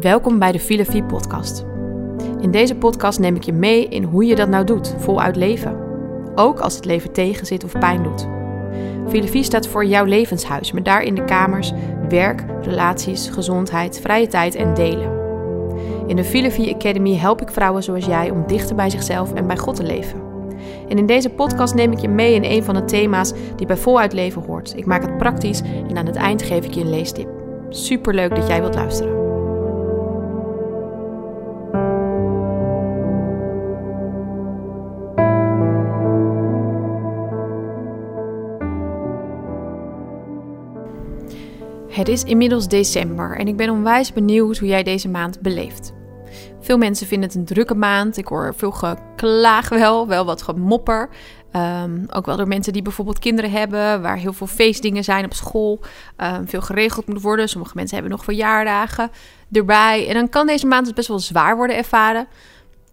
Welkom 0.00 0.38
bij 0.38 0.52
de 0.52 0.60
Filofie 0.60 1.04
podcast. 1.04 1.64
In 2.40 2.50
deze 2.50 2.74
podcast 2.74 3.18
neem 3.18 3.36
ik 3.36 3.42
je 3.42 3.52
mee 3.52 3.88
in 3.88 4.02
hoe 4.02 4.24
je 4.24 4.34
dat 4.34 4.48
nou 4.48 4.64
doet, 4.64 4.94
voluit 4.98 5.36
leven. 5.36 5.76
Ook 6.34 6.60
als 6.60 6.74
het 6.74 6.84
leven 6.84 7.12
tegenzit 7.12 7.64
of 7.64 7.78
pijn 7.78 8.02
doet. 8.02 8.28
Filofie 9.08 9.42
staat 9.42 9.68
voor 9.68 9.84
jouw 9.84 10.04
levenshuis, 10.04 10.72
met 10.72 10.84
daarin 10.84 11.14
de 11.14 11.24
kamers 11.24 11.72
werk, 12.08 12.44
relaties, 12.62 13.28
gezondheid, 13.28 14.00
vrije 14.00 14.26
tijd 14.26 14.54
en 14.54 14.74
delen. 14.74 15.12
In 16.06 16.16
de 16.16 16.24
Filofie 16.24 16.74
Academy 16.74 17.16
help 17.16 17.40
ik 17.40 17.50
vrouwen 17.50 17.82
zoals 17.82 18.06
jij 18.06 18.30
om 18.30 18.46
dichter 18.46 18.76
bij 18.76 18.90
zichzelf 18.90 19.34
en 19.34 19.46
bij 19.46 19.58
God 19.58 19.76
te 19.76 19.82
leven. 19.82 20.20
En 20.88 20.98
in 20.98 21.06
deze 21.06 21.30
podcast 21.30 21.74
neem 21.74 21.92
ik 21.92 21.98
je 21.98 22.08
mee 22.08 22.34
in 22.34 22.44
een 22.44 22.64
van 22.64 22.74
de 22.74 22.84
thema's 22.84 23.32
die 23.56 23.66
bij 23.66 23.76
voluit 23.76 24.12
leven 24.12 24.42
hoort. 24.42 24.76
Ik 24.76 24.86
maak 24.86 25.02
het 25.02 25.18
praktisch 25.18 25.62
en 25.88 25.96
aan 25.96 26.06
het 26.06 26.16
eind 26.16 26.42
geef 26.42 26.64
ik 26.64 26.74
je 26.74 26.80
een 26.80 26.90
leestip. 26.90 27.28
Super 27.68 28.14
leuk 28.14 28.34
dat 28.34 28.46
jij 28.46 28.60
wilt 28.60 28.74
luisteren. 28.74 29.19
Het 42.00 42.08
is 42.08 42.22
inmiddels 42.22 42.68
december 42.68 43.36
en 43.36 43.48
ik 43.48 43.56
ben 43.56 43.70
onwijs 43.70 44.12
benieuwd 44.12 44.58
hoe 44.58 44.68
jij 44.68 44.82
deze 44.82 45.08
maand 45.08 45.40
beleeft. 45.40 45.92
Veel 46.60 46.78
mensen 46.78 47.06
vinden 47.06 47.28
het 47.28 47.38
een 47.38 47.44
drukke 47.44 47.74
maand. 47.74 48.16
Ik 48.16 48.26
hoor 48.26 48.54
veel 48.56 48.70
geklaag 48.70 49.68
wel, 49.68 50.08
wel 50.08 50.24
wat 50.24 50.42
gemopper. 50.42 51.08
Um, 51.56 52.06
ook 52.10 52.26
wel 52.26 52.36
door 52.36 52.48
mensen 52.48 52.72
die 52.72 52.82
bijvoorbeeld 52.82 53.18
kinderen 53.18 53.50
hebben, 53.50 54.02
waar 54.02 54.16
heel 54.16 54.32
veel 54.32 54.46
feestdingen 54.46 55.04
zijn 55.04 55.24
op 55.24 55.34
school. 55.34 55.80
Um, 56.16 56.48
veel 56.48 56.60
geregeld 56.60 57.06
moet 57.06 57.22
worden. 57.22 57.48
Sommige 57.48 57.72
mensen 57.74 57.96
hebben 57.96 58.16
nog 58.16 58.24
verjaardagen 58.24 59.10
erbij. 59.52 60.08
En 60.08 60.14
dan 60.14 60.28
kan 60.28 60.46
deze 60.46 60.66
maand 60.66 60.84
dus 60.84 60.94
best 60.94 61.08
wel 61.08 61.18
zwaar 61.18 61.56
worden 61.56 61.76
ervaren. 61.76 62.26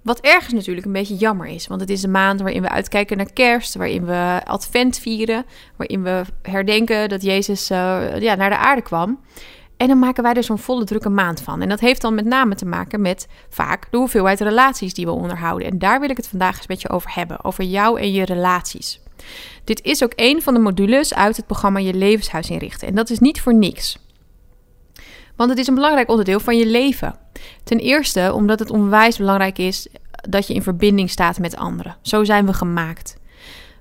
Wat 0.07 0.19
ergens 0.19 0.53
natuurlijk 0.53 0.85
een 0.85 0.91
beetje 0.91 1.15
jammer 1.15 1.47
is. 1.47 1.67
Want 1.67 1.81
het 1.81 1.89
is 1.89 2.03
een 2.03 2.11
maand 2.11 2.41
waarin 2.41 2.61
we 2.61 2.69
uitkijken 2.69 3.17
naar 3.17 3.33
kerst. 3.33 3.75
Waarin 3.75 4.05
we 4.05 4.41
advent 4.43 4.99
vieren. 4.99 5.45
Waarin 5.75 6.03
we 6.03 6.21
herdenken 6.41 7.09
dat 7.09 7.21
Jezus 7.21 7.71
uh, 7.71 8.19
ja, 8.19 8.35
naar 8.35 8.49
de 8.49 8.57
aarde 8.57 8.81
kwam. 8.81 9.19
En 9.77 9.87
dan 9.87 9.99
maken 9.99 10.23
wij 10.23 10.33
er 10.33 10.43
zo'n 10.43 10.57
volle 10.57 10.83
drukke 10.83 11.09
maand 11.09 11.41
van. 11.41 11.61
En 11.61 11.69
dat 11.69 11.79
heeft 11.79 12.01
dan 12.01 12.15
met 12.15 12.25
name 12.25 12.55
te 12.55 12.65
maken 12.65 13.01
met 13.01 13.27
vaak 13.49 13.87
de 13.91 13.97
hoeveelheid 13.97 14.39
relaties 14.39 14.93
die 14.93 15.05
we 15.05 15.11
onderhouden. 15.11 15.67
En 15.67 15.79
daar 15.79 15.99
wil 15.99 16.09
ik 16.09 16.17
het 16.17 16.27
vandaag 16.27 16.57
eens 16.57 16.67
met 16.67 16.81
je 16.81 16.89
over 16.89 17.13
hebben. 17.13 17.43
Over 17.43 17.63
jou 17.63 17.99
en 17.99 18.11
je 18.11 18.25
relaties. 18.25 19.01
Dit 19.63 19.83
is 19.83 20.03
ook 20.03 20.13
een 20.15 20.41
van 20.41 20.53
de 20.53 20.59
modules 20.59 21.13
uit 21.13 21.37
het 21.37 21.45
programma 21.45 21.79
Je 21.79 21.93
Levenshuis 21.93 22.49
inrichten. 22.49 22.87
En 22.87 22.95
dat 22.95 23.09
is 23.09 23.19
niet 23.19 23.41
voor 23.41 23.53
niks. 23.53 23.97
Want 25.35 25.49
het 25.49 25.59
is 25.59 25.67
een 25.67 25.75
belangrijk 25.75 26.09
onderdeel 26.09 26.39
van 26.39 26.57
je 26.57 26.65
leven. 26.65 27.15
Ten 27.63 27.77
eerste 27.77 28.33
omdat 28.33 28.59
het 28.59 28.69
onwijs 28.69 29.17
belangrijk 29.17 29.57
is 29.57 29.87
dat 30.11 30.47
je 30.47 30.53
in 30.53 30.63
verbinding 30.63 31.09
staat 31.09 31.39
met 31.39 31.55
anderen. 31.55 31.95
Zo 32.01 32.23
zijn 32.23 32.45
we 32.45 32.53
gemaakt. 32.53 33.17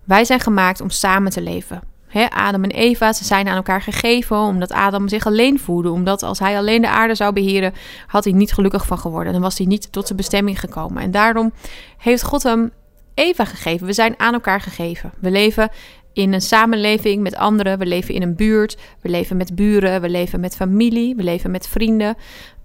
Wij 0.05 0.25
zijn 0.25 0.41
gemaakt 0.41 0.81
om 0.81 0.91
samen 0.91 1.31
te 1.33 1.41
leven. 1.41 1.83
Adam 2.25 2.65
en 2.65 2.71
Eva, 2.71 3.13
ze 3.13 3.25
zijn 3.25 3.49
aan 3.49 3.57
elkaar 3.57 3.83
gegeven 3.83 4.37
omdat 4.37 4.73
Adam 4.73 5.09
zich 5.09 5.27
alleen 5.27 5.59
voelde. 5.59 5.91
Omdat 5.91 6.23
als 6.23 6.39
hij 6.39 6.57
alleen 6.57 6.81
de 6.81 6.89
aarde 6.89 7.15
zou 7.15 7.33
beheren, 7.33 7.73
had 8.07 8.25
hij 8.25 8.33
niet 8.33 8.53
gelukkig 8.53 8.87
van 8.87 8.99
geworden. 8.99 9.33
Dan 9.33 9.43
was 9.43 9.59
hij 9.59 9.67
niet 9.67 9.93
tot 9.93 10.07
zijn 10.07 10.19
bestemming 10.19 10.61
gekomen. 10.61 11.03
En 11.03 11.11
daarom 11.11 11.53
heeft 11.99 12.23
God 12.23 12.43
hem 12.43 12.73
Eva 13.15 13.45
gegeven. 13.45 13.87
We 13.87 13.93
zijn 13.93 14.15
aan 14.19 14.33
elkaar 14.33 14.61
gegeven. 14.61 15.13
We 15.21 15.31
leven 15.31 15.69
in 16.13 16.33
een 16.33 16.41
samenleving 16.41 17.23
met 17.23 17.37
anderen. 17.37 17.79
We 17.79 17.87
leven 17.87 18.15
in 18.15 18.23
een 18.23 18.37
buurt. 18.37 18.77
We 19.01 19.09
leven 19.09 19.37
met 19.37 19.55
buren. 19.55 20.01
We 20.01 20.09
leven 20.09 20.41
met 20.41 20.57
familie. 20.57 21.17
We 21.17 21.23
leven 21.23 21.51
met 21.51 21.69
vrienden. 21.69 22.17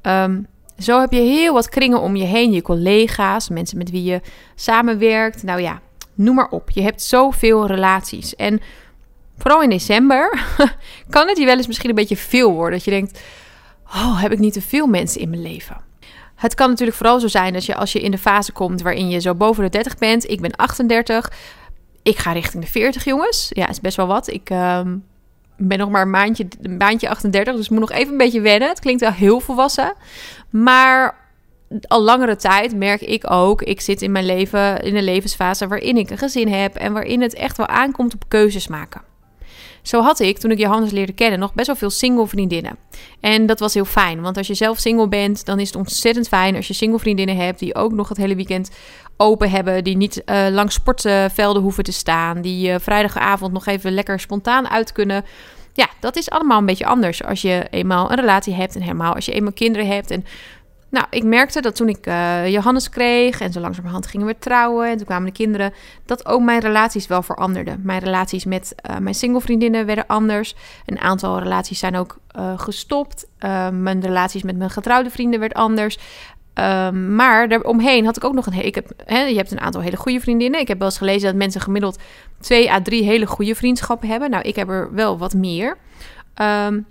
Um, 0.01 0.47
zo 0.77 0.99
heb 0.99 1.11
je 1.11 1.19
heel 1.19 1.53
wat 1.53 1.69
kringen 1.69 2.01
om 2.01 2.15
je 2.15 2.23
heen. 2.23 2.51
Je 2.51 2.61
collega's, 2.61 3.49
mensen 3.49 3.77
met 3.77 3.91
wie 3.91 4.03
je 4.03 4.21
samenwerkt. 4.55 5.43
Nou 5.43 5.61
ja, 5.61 5.81
noem 6.13 6.35
maar 6.35 6.49
op. 6.49 6.69
Je 6.69 6.81
hebt 6.81 7.01
zoveel 7.01 7.67
relaties. 7.67 8.35
En 8.35 8.61
vooral 9.37 9.61
in 9.61 9.69
december 9.69 10.45
kan 11.09 11.27
het 11.27 11.37
je 11.37 11.45
wel 11.45 11.57
eens 11.57 11.67
misschien 11.67 11.89
een 11.89 11.95
beetje 11.95 12.17
veel 12.17 12.51
worden. 12.51 12.77
Dat 12.77 12.85
je 12.85 12.91
denkt, 12.91 13.21
oh, 13.85 14.21
heb 14.21 14.31
ik 14.31 14.39
niet 14.39 14.53
te 14.53 14.61
veel 14.61 14.87
mensen 14.87 15.21
in 15.21 15.29
mijn 15.29 15.41
leven? 15.41 15.89
Het 16.35 16.55
kan 16.55 16.69
natuurlijk 16.69 16.97
vooral 16.97 17.19
zo 17.19 17.27
zijn 17.27 17.53
dat 17.53 17.65
je 17.65 17.75
als 17.75 17.91
je 17.91 18.01
in 18.01 18.11
de 18.11 18.17
fase 18.17 18.51
komt 18.51 18.81
waarin 18.81 19.09
je 19.09 19.19
zo 19.19 19.35
boven 19.35 19.63
de 19.63 19.69
30 19.69 19.97
bent. 19.97 20.29
Ik 20.29 20.41
ben 20.41 20.55
38. 20.55 21.31
Ik 22.03 22.17
ga 22.17 22.31
richting 22.31 22.63
de 22.63 22.69
40, 22.69 23.05
jongens. 23.05 23.47
Ja, 23.49 23.69
is 23.69 23.79
best 23.79 23.97
wel 23.97 24.07
wat. 24.07 24.27
Ik 24.27 24.49
ehm, 24.49 24.97
ben 25.67 25.77
nog 25.77 25.89
maar 25.89 26.01
een 26.01 26.09
maandje, 26.09 26.47
een 26.61 26.77
maandje 26.77 27.09
38, 27.09 27.55
dus 27.55 27.69
moet 27.69 27.79
nog 27.79 27.91
even 27.91 28.11
een 28.11 28.17
beetje 28.17 28.41
wennen. 28.41 28.69
Het 28.69 28.79
klinkt 28.79 29.01
wel 29.01 29.11
heel 29.11 29.39
volwassen. 29.39 29.93
Maar 30.49 31.15
al 31.87 32.01
langere 32.01 32.35
tijd 32.35 32.75
merk 32.75 33.01
ik 33.01 33.31
ook, 33.31 33.61
ik 33.61 33.81
zit 33.81 34.01
in 34.01 34.11
mijn 34.11 34.25
leven 34.25 34.81
in 34.81 34.95
een 34.95 35.03
levensfase 35.03 35.67
waarin 35.67 35.97
ik 35.97 36.09
een 36.09 36.17
gezin 36.17 36.47
heb 36.47 36.75
en 36.75 36.93
waarin 36.93 37.21
het 37.21 37.33
echt 37.33 37.57
wel 37.57 37.67
aankomt 37.67 38.13
op 38.13 38.23
keuzes 38.27 38.67
maken. 38.67 39.10
Zo 39.81 40.01
had 40.01 40.19
ik, 40.19 40.37
toen 40.37 40.51
ik 40.51 40.57
Johannes 40.57 40.91
leerde 40.91 41.13
kennen, 41.13 41.39
nog 41.39 41.53
best 41.53 41.67
wel 41.67 41.75
veel 41.75 41.89
single 41.89 42.27
vriendinnen. 42.27 42.77
En 43.19 43.45
dat 43.45 43.59
was 43.59 43.73
heel 43.73 43.85
fijn, 43.85 44.21
want 44.21 44.37
als 44.37 44.47
je 44.47 44.53
zelf 44.53 44.79
single 44.79 45.07
bent, 45.07 45.45
dan 45.45 45.59
is 45.59 45.67
het 45.67 45.75
ontzettend 45.77 46.27
fijn 46.27 46.55
als 46.55 46.67
je 46.67 46.73
single 46.73 46.99
vriendinnen 46.99 47.37
hebt 47.37 47.59
die 47.59 47.75
ook 47.75 47.91
nog 47.91 48.09
het 48.09 48.17
hele 48.17 48.35
weekend 48.35 48.71
open 49.17 49.49
hebben, 49.49 49.83
die 49.83 49.97
niet 49.97 50.21
uh, 50.25 50.47
langs 50.49 50.73
sportvelden 50.73 51.61
hoeven 51.61 51.83
te 51.83 51.91
staan, 51.91 52.41
die 52.41 52.69
uh, 52.69 52.75
vrijdagavond 52.79 53.53
nog 53.53 53.65
even 53.65 53.93
lekker 53.93 54.19
spontaan 54.19 54.69
uit 54.69 54.91
kunnen. 54.91 55.25
Ja, 55.73 55.87
dat 55.99 56.15
is 56.15 56.29
allemaal 56.29 56.59
een 56.59 56.65
beetje 56.65 56.85
anders 56.85 57.23
als 57.23 57.41
je 57.41 57.67
eenmaal 57.69 58.11
een 58.11 58.19
relatie 58.19 58.53
hebt 58.53 58.75
en 58.75 58.81
helemaal 58.81 59.13
als 59.13 59.25
je 59.25 59.31
eenmaal 59.31 59.53
kinderen 59.53 59.87
hebt. 59.87 60.11
En 60.11 60.25
nou, 60.91 61.05
ik 61.09 61.23
merkte 61.23 61.61
dat 61.61 61.75
toen 61.75 61.89
ik 61.89 62.07
uh, 62.07 62.47
Johannes 62.47 62.89
kreeg 62.89 63.41
en 63.41 63.51
zo 63.51 63.59
langzamerhand 63.59 64.07
gingen 64.07 64.27
we 64.27 64.35
trouwen 64.39 64.89
en 64.89 64.97
toen 64.97 65.05
kwamen 65.05 65.25
de 65.25 65.31
kinderen, 65.31 65.73
dat 66.05 66.25
ook 66.25 66.41
mijn 66.41 66.59
relaties 66.59 67.07
wel 67.07 67.21
veranderden. 67.21 67.81
Mijn 67.83 67.99
relaties 67.99 68.45
met 68.45 68.75
uh, 68.89 68.97
mijn 68.97 69.15
singlevriendinnen 69.15 69.85
werden 69.85 70.07
anders. 70.07 70.55
Een 70.85 70.99
aantal 70.99 71.39
relaties 71.39 71.79
zijn 71.79 71.95
ook 71.95 72.17
uh, 72.37 72.59
gestopt. 72.59 73.27
mijn 73.71 74.01
relaties 74.01 74.43
met 74.43 74.57
mijn 74.57 74.69
getrouwde 74.69 75.09
vrienden 75.09 75.39
werd 75.39 75.53
anders. 75.53 75.97
Um, 76.53 77.15
maar 77.15 77.49
daaromheen 77.49 78.05
had 78.05 78.17
ik 78.17 78.23
ook 78.23 78.33
nog 78.33 78.45
een. 78.45 78.65
Ik 78.65 78.75
heb, 78.75 78.93
je 79.07 79.35
hebt 79.35 79.51
een 79.51 79.59
aantal 79.59 79.81
hele 79.81 79.97
goede 79.97 80.19
vriendinnen. 80.19 80.59
Ik 80.59 80.67
heb 80.67 80.77
wel 80.77 80.87
eens 80.87 80.97
gelezen 80.97 81.27
dat 81.27 81.35
mensen 81.35 81.61
gemiddeld 81.61 81.99
twee 82.39 82.71
à 82.71 82.81
drie 82.81 83.03
hele 83.03 83.25
goede 83.25 83.55
vriendschappen 83.55 84.07
hebben. 84.07 84.29
Nou, 84.29 84.43
ik 84.43 84.55
heb 84.55 84.69
er 84.69 84.93
wel 84.93 85.17
wat 85.17 85.33
meer. 85.33 85.77
Um, 86.41 86.85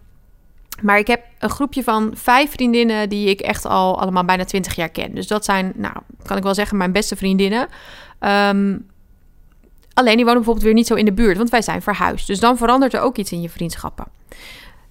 maar 0.82 0.98
ik 0.98 1.06
heb 1.06 1.24
een 1.38 1.50
groepje 1.50 1.82
van 1.82 2.10
vijf 2.14 2.50
vriendinnen 2.50 3.08
die 3.08 3.28
ik 3.28 3.40
echt 3.40 3.66
al 3.66 4.00
allemaal 4.00 4.24
bijna 4.24 4.44
twintig 4.44 4.74
jaar 4.74 4.88
ken. 4.88 5.14
Dus 5.14 5.26
dat 5.26 5.44
zijn, 5.44 5.72
nou, 5.74 5.94
kan 6.22 6.36
ik 6.36 6.42
wel 6.42 6.54
zeggen, 6.54 6.76
mijn 6.76 6.92
beste 6.92 7.16
vriendinnen. 7.16 7.68
Um, 8.20 8.86
alleen 9.94 10.16
die 10.16 10.24
wonen 10.24 10.34
bijvoorbeeld 10.34 10.64
weer 10.64 10.74
niet 10.74 10.86
zo 10.86 10.94
in 10.94 11.04
de 11.04 11.12
buurt, 11.12 11.36
want 11.36 11.50
wij 11.50 11.62
zijn 11.62 11.82
verhuisd. 11.82 12.26
Dus 12.26 12.40
dan 12.40 12.56
verandert 12.56 12.94
er 12.94 13.00
ook 13.00 13.16
iets 13.16 13.32
in 13.32 13.40
je 13.40 13.50
vriendschappen. 13.50 14.06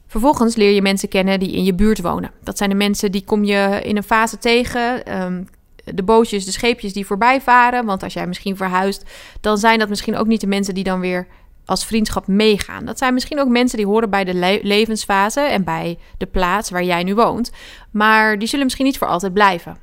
Vervolgens 0.08 0.56
leer 0.56 0.72
je 0.72 0.82
mensen 0.82 1.10
kennen 1.10 1.40
die 1.40 1.52
in 1.52 1.64
je 1.64 1.74
buurt 1.74 2.02
wonen. 2.02 2.32
Dat 2.44 2.58
zijn 2.58 2.70
de 2.70 2.76
mensen 2.76 3.12
die 3.12 3.24
kom 3.24 3.44
je 3.44 3.80
in 3.84 3.98
een 3.98 4.04
fase 4.04 4.38
tegen. 4.38 5.22
Um, 5.22 5.48
de 5.96 6.04
bootjes, 6.04 6.46
de 6.46 6.52
scheepjes 6.52 6.94
die 6.94 7.06
voorbij 7.06 7.42
varen. 7.42 7.86
Want 7.86 8.04
als 8.04 8.14
jij 8.14 8.28
misschien 8.28 8.58
verhuist, 8.58 9.04
dan 9.42 9.58
zijn 9.58 9.80
dat 9.80 9.90
misschien 9.90 10.18
ook 10.18 10.28
niet 10.28 10.42
de 10.42 10.48
mensen 10.48 10.74
die 10.74 10.84
dan 10.84 11.00
weer 11.00 11.28
als 11.70 11.86
vriendschap 11.86 12.28
meegaan. 12.28 12.86
Dat 12.86 12.98
zijn 12.98 13.14
misschien 13.14 13.40
ook 13.40 13.48
mensen 13.48 13.78
die 13.78 13.88
horen 13.88 14.10
bij 14.10 14.24
de 14.24 14.60
levensfase 14.64 15.42
en 15.42 15.64
bij 15.64 15.98
de 16.18 16.26
plaats 16.26 16.70
waar 16.70 16.84
jij 16.84 17.04
nu 17.04 17.16
woont. 17.16 17.52
Maar 17.92 18.40
die 18.40 18.48
zullen 18.48 18.66
misschien 18.66 18.86
niet 18.86 18.98
voor 18.98 19.08
altijd 19.08 19.34
blijven. 19.34 19.78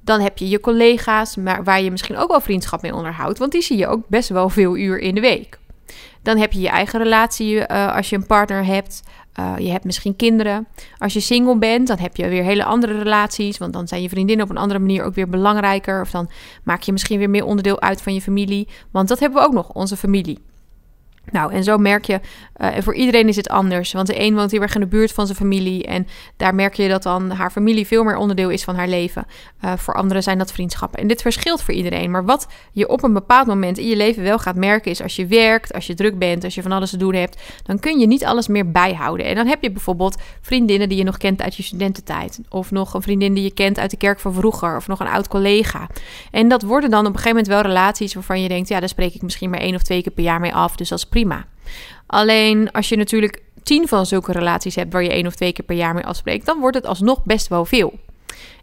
Dan 0.00 0.20
heb 0.20 0.38
je 0.38 0.48
je 0.48 0.60
collega's, 0.60 1.36
maar 1.36 1.64
waar 1.64 1.82
je 1.82 1.90
misschien 1.90 2.16
ook 2.16 2.28
wel 2.28 2.40
vriendschap 2.40 2.82
mee 2.82 2.94
onderhoudt. 2.94 3.38
Want 3.38 3.52
die 3.52 3.62
zie 3.62 3.76
je 3.76 3.86
ook 3.86 4.08
best 4.08 4.28
wel 4.28 4.48
veel 4.48 4.76
uur 4.76 4.98
in 4.98 5.14
de 5.14 5.20
week. 5.20 5.58
Dan 6.22 6.38
heb 6.38 6.52
je 6.52 6.60
je 6.60 6.68
eigen 6.68 6.98
relatie 6.98 7.54
uh, 7.54 7.96
als 7.96 8.10
je 8.10 8.16
een 8.16 8.26
partner 8.26 8.64
hebt. 8.64 9.02
Uh, 9.40 9.54
je 9.58 9.70
hebt 9.70 9.84
misschien 9.84 10.16
kinderen. 10.16 10.66
Als 10.98 11.12
je 11.12 11.20
single 11.20 11.58
bent, 11.58 11.86
dan 11.86 11.98
heb 11.98 12.16
je 12.16 12.28
weer 12.28 12.42
hele 12.42 12.64
andere 12.64 12.98
relaties. 12.98 13.58
Want 13.58 13.72
dan 13.72 13.88
zijn 13.88 14.02
je 14.02 14.08
vriendinnen 14.08 14.44
op 14.44 14.50
een 14.50 14.58
andere 14.58 14.80
manier 14.80 15.04
ook 15.04 15.14
weer 15.14 15.28
belangrijker. 15.28 16.00
Of 16.00 16.10
dan 16.10 16.30
maak 16.62 16.82
je 16.82 16.92
misschien 16.92 17.18
weer 17.18 17.30
meer 17.30 17.44
onderdeel 17.44 17.80
uit 17.80 18.02
van 18.02 18.14
je 18.14 18.20
familie. 18.20 18.68
Want 18.90 19.08
dat 19.08 19.18
hebben 19.18 19.38
we 19.40 19.46
ook 19.46 19.54
nog, 19.54 19.68
onze 19.68 19.96
familie. 19.96 20.38
Nou, 21.32 21.52
en 21.52 21.64
zo 21.64 21.78
merk 21.78 22.04
je, 22.04 22.20
uh, 22.56 22.68
voor 22.78 22.94
iedereen 22.94 23.28
is 23.28 23.36
het 23.36 23.48
anders. 23.48 23.92
Want 23.92 24.06
de 24.06 24.20
een 24.20 24.34
woont 24.34 24.50
heel 24.50 24.60
erg 24.60 24.74
in 24.74 24.80
de 24.80 24.86
buurt 24.86 25.12
van 25.12 25.26
zijn 25.26 25.38
familie. 25.38 25.84
En 25.84 26.06
daar 26.36 26.54
merk 26.54 26.74
je 26.74 26.88
dat 26.88 27.02
dan 27.02 27.30
haar 27.30 27.50
familie 27.50 27.86
veel 27.86 28.04
meer 28.04 28.16
onderdeel 28.16 28.50
is 28.50 28.64
van 28.64 28.74
haar 28.74 28.88
leven. 28.88 29.26
Uh, 29.64 29.72
voor 29.76 29.94
anderen 29.94 30.22
zijn 30.22 30.38
dat 30.38 30.52
vriendschappen. 30.52 31.00
En 31.00 31.06
dit 31.06 31.22
verschilt 31.22 31.62
voor 31.62 31.74
iedereen. 31.74 32.10
Maar 32.10 32.24
wat 32.24 32.46
je 32.72 32.88
op 32.88 33.02
een 33.02 33.12
bepaald 33.12 33.46
moment 33.46 33.78
in 33.78 33.86
je 33.86 33.96
leven 33.96 34.22
wel 34.22 34.38
gaat 34.38 34.56
merken, 34.56 34.90
is 34.90 35.02
als 35.02 35.16
je 35.16 35.26
werkt, 35.26 35.72
als 35.72 35.86
je 35.86 35.94
druk 35.94 36.18
bent, 36.18 36.44
als 36.44 36.54
je 36.54 36.62
van 36.62 36.72
alles 36.72 36.90
te 36.90 36.96
doen 36.96 37.14
hebt, 37.14 37.40
dan 37.62 37.78
kun 37.78 37.98
je 37.98 38.06
niet 38.06 38.24
alles 38.24 38.48
meer 38.48 38.70
bijhouden. 38.70 39.26
En 39.26 39.34
dan 39.34 39.46
heb 39.46 39.62
je 39.62 39.70
bijvoorbeeld 39.70 40.16
vriendinnen 40.40 40.88
die 40.88 40.98
je 40.98 41.04
nog 41.04 41.16
kent 41.16 41.42
uit 41.42 41.56
je 41.56 41.62
studententijd. 41.62 42.40
Of 42.48 42.70
nog 42.70 42.94
een 42.94 43.02
vriendin 43.02 43.34
die 43.34 43.42
je 43.42 43.52
kent 43.52 43.78
uit 43.78 43.90
de 43.90 43.96
kerk 43.96 44.20
van 44.20 44.34
vroeger. 44.34 44.76
Of 44.76 44.88
nog 44.88 45.00
een 45.00 45.08
oud 45.08 45.28
collega. 45.28 45.86
En 46.30 46.48
dat 46.48 46.62
worden 46.62 46.90
dan 46.90 47.00
op 47.00 47.06
een 47.06 47.18
gegeven 47.18 47.36
moment 47.36 47.52
wel 47.52 47.60
relaties 47.60 48.14
waarvan 48.14 48.42
je 48.42 48.48
denkt, 48.48 48.68
ja, 48.68 48.80
daar 48.80 48.88
spreek 48.88 49.14
ik 49.14 49.22
misschien 49.22 49.50
maar 49.50 49.60
één 49.60 49.74
of 49.74 49.82
twee 49.82 50.02
keer 50.02 50.12
per 50.12 50.24
jaar 50.24 50.40
mee 50.40 50.54
af. 50.54 50.76
Dus 50.76 50.90
is 50.90 51.04
prima. 51.04 51.17
Alleen 52.06 52.70
als 52.70 52.88
je 52.88 52.96
natuurlijk 52.96 53.42
tien 53.62 53.88
van 53.88 54.06
zulke 54.06 54.32
relaties 54.32 54.74
hebt 54.74 54.92
waar 54.92 55.02
je 55.02 55.10
één 55.12 55.26
of 55.26 55.34
twee 55.34 55.52
keer 55.52 55.64
per 55.64 55.76
jaar 55.76 55.94
mee 55.94 56.06
afspreekt, 56.06 56.46
dan 56.46 56.60
wordt 56.60 56.76
het 56.76 56.86
alsnog 56.86 57.24
best 57.24 57.48
wel 57.48 57.64
veel. 57.64 57.92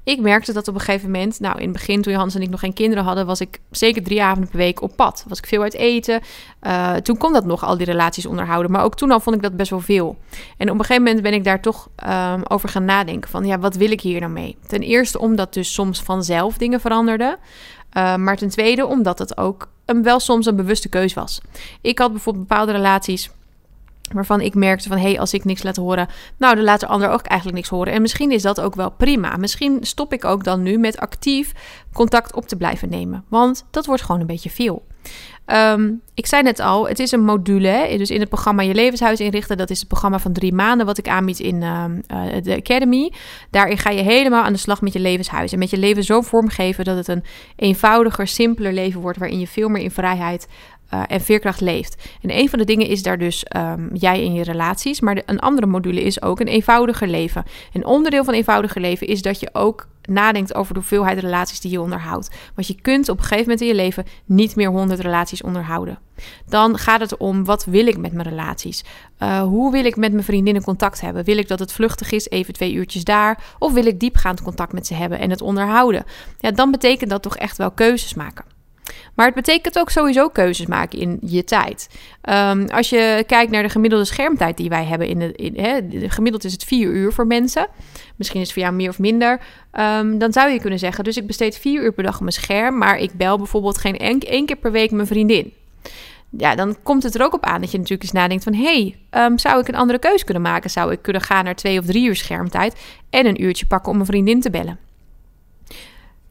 ik 0.03 0.21
merkte 0.21 0.53
dat 0.53 0.67
op 0.67 0.73
een 0.73 0.79
gegeven 0.79 1.11
moment, 1.11 1.39
nou 1.39 1.57
in 1.57 1.63
het 1.63 1.71
begin 1.71 2.01
toen 2.01 2.13
Hans 2.13 2.35
en 2.35 2.41
ik 2.41 2.49
nog 2.49 2.59
geen 2.59 2.73
kinderen 2.73 3.03
hadden, 3.03 3.25
was 3.25 3.41
ik 3.41 3.59
zeker 3.71 4.03
drie 4.03 4.23
avonden 4.23 4.49
per 4.49 4.57
week 4.57 4.81
op 4.81 4.95
pad. 4.95 5.25
Was 5.27 5.37
ik 5.37 5.45
veel 5.45 5.61
uit 5.61 5.73
eten. 5.73 6.21
Uh, 6.63 6.93
toen 6.93 7.17
kon 7.17 7.33
dat 7.33 7.45
nog, 7.45 7.63
al 7.65 7.77
die 7.77 7.85
relaties 7.85 8.25
onderhouden. 8.25 8.71
Maar 8.71 8.83
ook 8.83 8.95
toen 8.95 9.11
al 9.11 9.19
vond 9.19 9.35
ik 9.35 9.41
dat 9.41 9.55
best 9.55 9.69
wel 9.69 9.79
veel. 9.79 10.17
En 10.57 10.69
op 10.69 10.79
een 10.79 10.85
gegeven 10.85 11.03
moment 11.03 11.21
ben 11.21 11.33
ik 11.33 11.43
daar 11.43 11.61
toch 11.61 11.89
um, 12.07 12.43
over 12.47 12.69
gaan 12.69 12.85
nadenken 12.85 13.29
van, 13.29 13.45
ja, 13.45 13.59
wat 13.59 13.75
wil 13.75 13.91
ik 13.91 14.01
hier 14.01 14.19
nou 14.19 14.31
mee? 14.31 14.57
Ten 14.67 14.81
eerste 14.81 15.19
omdat 15.19 15.53
dus 15.53 15.73
soms 15.73 16.01
vanzelf 16.01 16.57
dingen 16.57 16.79
veranderden. 16.79 17.37
Uh, 17.97 18.15
maar 18.15 18.37
ten 18.37 18.49
tweede 18.49 18.85
omdat 18.85 19.19
het 19.19 19.37
ook 19.37 19.67
een, 19.85 20.03
wel 20.03 20.19
soms 20.19 20.45
een 20.45 20.55
bewuste 20.55 20.89
keus 20.89 21.13
was. 21.13 21.41
Ik 21.81 21.99
had 21.99 22.11
bijvoorbeeld 22.11 22.47
bepaalde 22.47 22.71
relaties 22.71 23.29
Waarvan 24.13 24.41
ik 24.41 24.55
merkte 24.55 24.87
van, 24.87 24.97
hé, 24.97 25.03
hey, 25.03 25.19
als 25.19 25.33
ik 25.33 25.45
niks 25.45 25.63
laat 25.63 25.75
horen, 25.75 26.07
nou, 26.37 26.55
dan 26.55 26.63
laat 26.63 26.79
de 26.79 26.87
ander 26.87 27.09
ook 27.09 27.21
eigenlijk 27.21 27.57
niks 27.57 27.69
horen. 27.69 27.93
En 27.93 28.01
misschien 28.01 28.31
is 28.31 28.41
dat 28.41 28.61
ook 28.61 28.75
wel 28.75 28.89
prima. 28.89 29.37
Misschien 29.37 29.77
stop 29.81 30.13
ik 30.13 30.25
ook 30.25 30.43
dan 30.43 30.63
nu 30.63 30.77
met 30.77 30.97
actief 30.97 31.51
contact 31.93 32.33
op 32.33 32.47
te 32.47 32.55
blijven 32.55 32.89
nemen. 32.89 33.25
Want 33.27 33.65
dat 33.71 33.85
wordt 33.85 34.01
gewoon 34.01 34.21
een 34.21 34.27
beetje 34.27 34.49
veel. 34.49 34.83
Ehm, 35.45 35.91
ik 36.13 36.25
zei 36.25 36.43
net 36.43 36.59
al, 36.59 36.87
het 36.87 36.99
is 36.99 37.11
een 37.11 37.23
module. 37.23 37.95
Dus 37.97 38.09
in 38.09 38.19
het 38.19 38.29
programma 38.29 38.61
Je 38.61 38.73
Levenshuis 38.73 39.19
inrichten. 39.19 39.57
Dat 39.57 39.69
is 39.69 39.79
het 39.79 39.87
programma 39.87 40.19
van 40.19 40.33
drie 40.33 40.53
maanden 40.53 40.85
wat 40.85 40.97
ik 40.97 41.07
aanbied 41.07 41.39
in 41.39 41.63
ehm, 41.63 41.99
eh, 42.07 42.41
de 42.43 42.55
Academy. 42.55 43.11
Daarin 43.49 43.77
ga 43.77 43.89
je 43.89 44.01
helemaal 44.01 44.43
aan 44.43 44.53
de 44.53 44.59
slag 44.59 44.81
met 44.81 44.93
je 44.93 44.99
levenshuis. 44.99 45.51
En 45.51 45.59
met 45.59 45.69
je 45.69 45.77
leven 45.77 46.03
zo 46.03 46.21
vormgeven 46.21 46.85
dat 46.85 46.97
het 46.97 47.07
een 47.07 47.23
eenvoudiger, 47.55 48.27
simpeler 48.27 48.73
leven 48.73 49.01
wordt. 49.01 49.17
Waarin 49.17 49.39
je 49.39 49.47
veel 49.47 49.69
meer 49.69 49.83
in 49.83 49.91
vrijheid 49.91 50.47
uh, 50.93 51.01
en 51.07 51.21
veerkracht 51.21 51.61
leeft. 51.61 52.09
En 52.21 52.37
een 52.37 52.49
van 52.49 52.59
de 52.59 52.65
dingen 52.65 52.87
is 52.87 53.03
daar 53.03 53.17
dus 53.17 53.45
um, 53.55 53.89
jij 53.93 54.23
in 54.23 54.33
je 54.33 54.43
relaties. 54.43 55.01
Maar 55.01 55.21
een 55.25 55.39
andere 55.39 55.67
module 55.67 56.01
is 56.01 56.21
ook 56.21 56.39
een 56.39 56.47
eenvoudiger 56.47 57.07
leven. 57.07 57.43
Een 57.73 57.85
onderdeel 57.85 58.23
van 58.23 58.33
eenvoudiger 58.33 58.81
leven 58.81 59.07
is 59.07 59.21
dat 59.21 59.39
je 59.39 59.49
ook 59.53 59.87
nadenkt 60.07 60.55
over 60.55 60.73
de 60.73 60.79
hoeveelheid 60.79 61.19
relaties 61.19 61.59
die 61.59 61.71
je 61.71 61.81
onderhoudt. 61.81 62.29
Want 62.55 62.67
je 62.67 62.81
kunt 62.81 63.09
op 63.09 63.17
een 63.17 63.23
gegeven 63.23 63.43
moment 63.43 63.61
in 63.61 63.67
je 63.67 63.75
leven 63.75 64.05
niet 64.25 64.55
meer 64.55 64.69
100 64.69 64.99
relaties 64.99 65.41
onderhouden. 65.41 65.99
Dan 66.47 66.77
gaat 66.77 66.99
het 66.99 67.17
om 67.17 67.45
wat 67.45 67.65
wil 67.65 67.87
ik 67.87 67.97
met 67.97 68.13
mijn 68.13 68.29
relaties? 68.29 68.83
Uh, 69.19 69.41
hoe 69.41 69.71
wil 69.71 69.85
ik 69.85 69.95
met 69.95 70.11
mijn 70.11 70.23
vriendinnen 70.23 70.63
contact 70.63 71.01
hebben? 71.01 71.23
Wil 71.23 71.37
ik 71.37 71.47
dat 71.47 71.59
het 71.59 71.71
vluchtig 71.71 72.11
is, 72.11 72.29
even 72.29 72.53
twee 72.53 72.73
uurtjes 72.73 73.03
daar? 73.03 73.43
Of 73.59 73.73
wil 73.73 73.85
ik 73.85 73.99
diepgaand 73.99 74.41
contact 74.41 74.73
met 74.73 74.87
ze 74.87 74.93
hebben 74.93 75.19
en 75.19 75.29
het 75.29 75.41
onderhouden? 75.41 76.05
Ja, 76.39 76.51
dan 76.51 76.71
betekent 76.71 77.09
dat 77.09 77.21
toch 77.21 77.37
echt 77.37 77.57
wel 77.57 77.71
keuzes 77.71 78.13
maken. 78.13 78.54
Maar 79.15 79.25
het 79.25 79.35
betekent 79.35 79.79
ook 79.79 79.89
sowieso 79.89 80.29
keuzes 80.29 80.65
maken 80.65 80.99
in 80.99 81.17
je 81.21 81.43
tijd. 81.43 81.89
Um, 82.29 82.67
als 82.69 82.89
je 82.89 83.23
kijkt 83.27 83.51
naar 83.51 83.63
de 83.63 83.69
gemiddelde 83.69 84.05
schermtijd 84.05 84.57
die 84.57 84.69
wij 84.69 84.83
hebben, 84.83 85.07
in 85.07 85.19
de, 85.19 85.31
in, 85.31 86.11
gemiddeld 86.11 86.43
is 86.43 86.51
het 86.51 86.63
vier 86.63 86.89
uur 86.89 87.13
voor 87.13 87.27
mensen. 87.27 87.67
Misschien 88.15 88.39
is 88.41 88.45
het 88.45 88.55
voor 88.55 88.63
jou 88.63 88.75
meer 88.75 88.89
of 88.89 88.99
minder. 88.99 89.39
Um, 89.73 90.17
dan 90.17 90.33
zou 90.33 90.51
je 90.51 90.59
kunnen 90.59 90.79
zeggen, 90.79 91.03
dus 91.03 91.17
ik 91.17 91.27
besteed 91.27 91.57
vier 91.57 91.83
uur 91.83 91.91
per 91.91 92.03
dag 92.03 92.19
mijn 92.19 92.31
scherm, 92.31 92.77
maar 92.77 92.97
ik 92.97 93.11
bel 93.13 93.37
bijvoorbeeld 93.37 93.77
geen 93.77 93.97
één 93.97 94.45
keer 94.45 94.55
per 94.55 94.71
week 94.71 94.91
mijn 94.91 95.07
vriendin. 95.07 95.53
Ja, 96.37 96.55
dan 96.55 96.75
komt 96.83 97.03
het 97.03 97.15
er 97.15 97.23
ook 97.23 97.33
op 97.33 97.43
aan 97.45 97.61
dat 97.61 97.71
je 97.71 97.77
natuurlijk 97.77 98.03
eens 98.03 98.11
nadenkt 98.11 98.43
van... 98.43 98.53
hé, 98.53 98.95
hey, 99.11 99.25
um, 99.25 99.37
zou 99.37 99.59
ik 99.59 99.67
een 99.67 99.75
andere 99.75 99.99
keuze 99.99 100.25
kunnen 100.25 100.43
maken? 100.43 100.69
Zou 100.69 100.91
ik 100.91 101.01
kunnen 101.01 101.21
gaan 101.21 101.43
naar 101.43 101.55
twee 101.55 101.79
of 101.79 101.85
drie 101.85 102.07
uur 102.07 102.15
schermtijd... 102.15 102.75
en 103.09 103.25
een 103.25 103.43
uurtje 103.43 103.65
pakken 103.65 103.89
om 103.89 103.97
mijn 103.97 104.09
vriendin 104.09 104.41
te 104.41 104.49
bellen? 104.49 104.79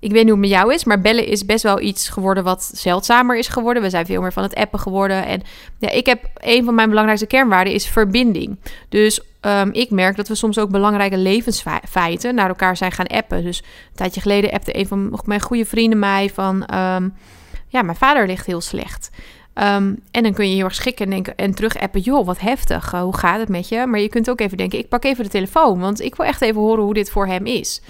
Ik 0.04 0.12
weet 0.12 0.24
niet 0.24 0.32
hoe 0.32 0.40
het 0.42 0.50
met 0.50 0.58
jou 0.58 0.74
is, 0.74 0.84
maar 0.84 1.00
bellen 1.00 1.26
is 1.26 1.44
best 1.44 1.62
wel 1.62 1.80
iets 1.80 2.08
geworden 2.08 2.44
wat 2.44 2.70
zeldzamer 2.74 3.38
is 3.38 3.48
geworden. 3.48 3.82
We 3.82 3.90
zijn 3.90 4.06
veel 4.06 4.20
meer 4.20 4.32
van 4.32 4.42
het 4.42 4.54
appen 4.54 4.78
geworden. 4.78 5.26
En 5.26 5.42
ja, 5.78 5.90
ik 5.90 6.06
heb 6.06 6.24
een 6.34 6.64
van 6.64 6.74
mijn 6.74 6.88
belangrijkste 6.88 7.26
kernwaarden 7.26 7.72
is 7.72 7.86
verbinding. 7.86 8.58
Dus 8.88 9.20
um, 9.40 9.72
ik 9.72 9.90
merk 9.90 10.16
dat 10.16 10.28
we 10.28 10.34
soms 10.34 10.58
ook 10.58 10.70
belangrijke 10.70 11.16
levensfeiten 11.16 12.34
naar 12.34 12.48
elkaar 12.48 12.76
zijn 12.76 12.92
gaan 12.92 13.06
appen. 13.06 13.44
Dus 13.44 13.58
een 13.58 13.96
tijdje 13.96 14.20
geleden 14.20 14.50
appte 14.50 14.78
een 14.78 14.86
van 14.86 15.20
mijn 15.24 15.40
goede 15.40 15.64
vrienden 15.64 15.98
mij 15.98 16.30
van... 16.30 16.54
Um, 16.74 17.14
ja, 17.68 17.82
mijn 17.82 17.96
vader 17.96 18.26
ligt 18.26 18.46
heel 18.46 18.60
slecht. 18.60 19.10
Um, 19.54 20.00
en 20.10 20.22
dan 20.22 20.32
kun 20.32 20.48
je 20.48 20.54
heel 20.54 20.64
erg 20.64 20.74
schikken 20.74 21.04
en, 21.04 21.10
denken, 21.10 21.36
en 21.36 21.54
terug 21.54 21.78
appen. 21.78 22.00
Joh, 22.00 22.26
wat 22.26 22.40
heftig. 22.40 22.92
Uh, 22.92 23.00
hoe 23.00 23.16
gaat 23.16 23.38
het 23.38 23.48
met 23.48 23.68
je? 23.68 23.86
Maar 23.86 24.00
je 24.00 24.08
kunt 24.08 24.30
ook 24.30 24.40
even 24.40 24.56
denken, 24.56 24.78
ik 24.78 24.88
pak 24.88 25.04
even 25.04 25.24
de 25.24 25.30
telefoon. 25.30 25.80
Want 25.80 26.00
ik 26.00 26.14
wil 26.14 26.26
echt 26.26 26.42
even 26.42 26.60
horen 26.60 26.84
hoe 26.84 26.94
dit 26.94 27.10
voor 27.10 27.26
hem 27.26 27.46
is. 27.46 27.82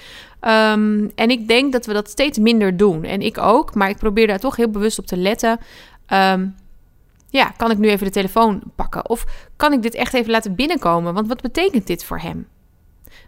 Um, 0.47 1.11
en 1.15 1.31
ik 1.31 1.49
denk 1.49 1.73
dat 1.73 1.87
we 1.87 1.93
dat 1.93 2.09
steeds 2.09 2.39
minder 2.39 2.77
doen. 2.77 3.05
En 3.05 3.21
ik 3.21 3.39
ook, 3.39 3.75
maar 3.75 3.89
ik 3.89 3.97
probeer 3.97 4.27
daar 4.27 4.39
toch 4.39 4.57
heel 4.57 4.71
bewust 4.71 4.99
op 4.99 5.07
te 5.07 5.17
letten. 5.17 5.59
Um, 6.13 6.55
ja, 7.29 7.45
kan 7.57 7.71
ik 7.71 7.79
nu 7.79 7.89
even 7.89 8.07
de 8.07 8.13
telefoon 8.13 8.63
pakken? 8.77 9.09
Of 9.09 9.25
kan 9.57 9.73
ik 9.73 9.83
dit 9.83 9.95
echt 9.95 10.15
even 10.15 10.31
laten 10.31 10.55
binnenkomen? 10.55 11.15
Want 11.15 11.29
wat 11.29 11.41
betekent 11.41 11.87
dit 11.87 12.05
voor 12.05 12.19
hem? 12.19 12.47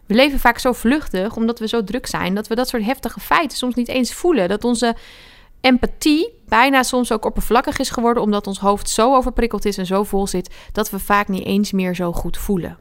We 0.05 0.13
leven 0.13 0.39
vaak 0.39 0.59
zo 0.59 0.73
vluchtig, 0.73 1.35
omdat 1.35 1.59
we 1.59 1.67
zo 1.67 1.83
druk 1.83 2.05
zijn, 2.05 2.35
dat 2.35 2.47
we 2.47 2.55
dat 2.55 2.67
soort 2.67 2.83
heftige 2.83 3.19
feiten 3.19 3.57
soms 3.57 3.75
niet 3.75 3.87
eens 3.87 4.13
voelen. 4.13 4.49
Dat 4.49 4.63
onze 4.63 4.95
empathie 5.61 6.33
bijna 6.47 6.83
soms 6.83 7.11
ook 7.11 7.25
oppervlakkig 7.25 7.77
is 7.77 7.89
geworden, 7.89 8.23
omdat 8.23 8.47
ons 8.47 8.59
hoofd 8.59 8.89
zo 8.89 9.15
overprikkeld 9.15 9.65
is 9.65 9.77
en 9.77 9.85
zo 9.85 10.03
vol 10.03 10.27
zit, 10.27 10.55
dat 10.71 10.89
we 10.89 10.99
vaak 10.99 11.27
niet 11.27 11.45
eens 11.45 11.71
meer 11.71 11.95
zo 11.95 12.11
goed 12.11 12.37
voelen. 12.37 12.77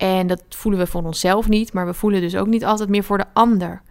En 0.00 0.26
dat 0.26 0.42
voelen 0.48 0.80
we 0.80 0.86
voor 0.86 1.02
onszelf 1.02 1.48
niet, 1.48 1.72
maar 1.72 1.86
we 1.86 1.94
voelen 1.94 2.20
dus 2.20 2.36
ook 2.36 2.46
niet 2.46 2.64
altijd 2.64 2.88
meer 2.88 3.04
voor 3.04 3.18
de 3.18 3.24
ander. 3.32 3.82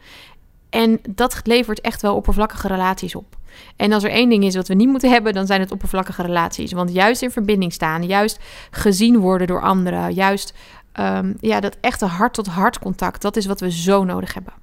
En 0.69 1.00
dat 1.09 1.41
levert 1.44 1.81
echt 1.81 2.01
wel 2.01 2.15
oppervlakkige 2.15 2.67
relaties 2.67 3.15
op. 3.15 3.38
En 3.75 3.91
als 3.91 4.03
er 4.03 4.09
één 4.09 4.29
ding 4.29 4.44
is 4.44 4.56
wat 4.56 4.67
we 4.67 4.73
niet 4.73 4.88
moeten 4.88 5.11
hebben, 5.11 5.33
dan 5.33 5.45
zijn 5.45 5.59
het 5.59 5.71
oppervlakkige 5.71 6.21
relaties. 6.21 6.71
Want 6.71 6.94
juist 6.94 7.21
in 7.21 7.31
verbinding 7.31 7.73
staan, 7.73 8.06
juist 8.06 8.39
gezien 8.71 9.17
worden 9.17 9.47
door 9.47 9.61
anderen, 9.61 10.13
juist 10.13 10.53
um, 11.00 11.38
ja, 11.39 11.59
dat 11.59 11.77
echte 11.81 12.06
hart-tot-hart 12.06 12.79
contact, 12.79 13.21
dat 13.21 13.35
is 13.35 13.45
wat 13.45 13.59
we 13.59 13.71
zo 13.71 14.03
nodig 14.03 14.33
hebben. 14.33 14.53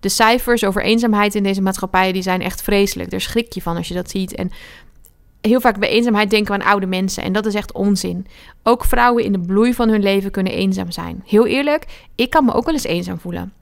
De 0.00 0.08
cijfers 0.08 0.64
over 0.64 0.82
eenzaamheid 0.82 1.34
in 1.34 1.42
deze 1.42 1.62
maatschappij 1.62 2.12
die 2.12 2.22
zijn 2.22 2.42
echt 2.42 2.62
vreselijk. 2.62 3.10
Daar 3.10 3.20
schrik 3.20 3.52
je 3.52 3.62
van 3.62 3.76
als 3.76 3.88
je 3.88 3.94
dat 3.94 4.10
ziet. 4.10 4.34
En 4.34 4.50
heel 5.40 5.60
vaak 5.60 5.78
bij 5.78 5.88
eenzaamheid 5.88 6.30
denken 6.30 6.56
we 6.56 6.62
aan 6.62 6.70
oude 6.70 6.86
mensen. 6.86 7.22
En 7.22 7.32
dat 7.32 7.46
is 7.46 7.54
echt 7.54 7.72
onzin. 7.72 8.26
Ook 8.62 8.84
vrouwen 8.84 9.24
in 9.24 9.32
de 9.32 9.40
bloei 9.40 9.74
van 9.74 9.88
hun 9.88 10.02
leven 10.02 10.30
kunnen 10.30 10.52
eenzaam 10.52 10.90
zijn. 10.90 11.22
Heel 11.26 11.46
eerlijk, 11.46 12.08
ik 12.14 12.30
kan 12.30 12.44
me 12.44 12.52
ook 12.52 12.64
wel 12.64 12.74
eens 12.74 12.84
eenzaam 12.84 13.18
voelen. 13.18 13.52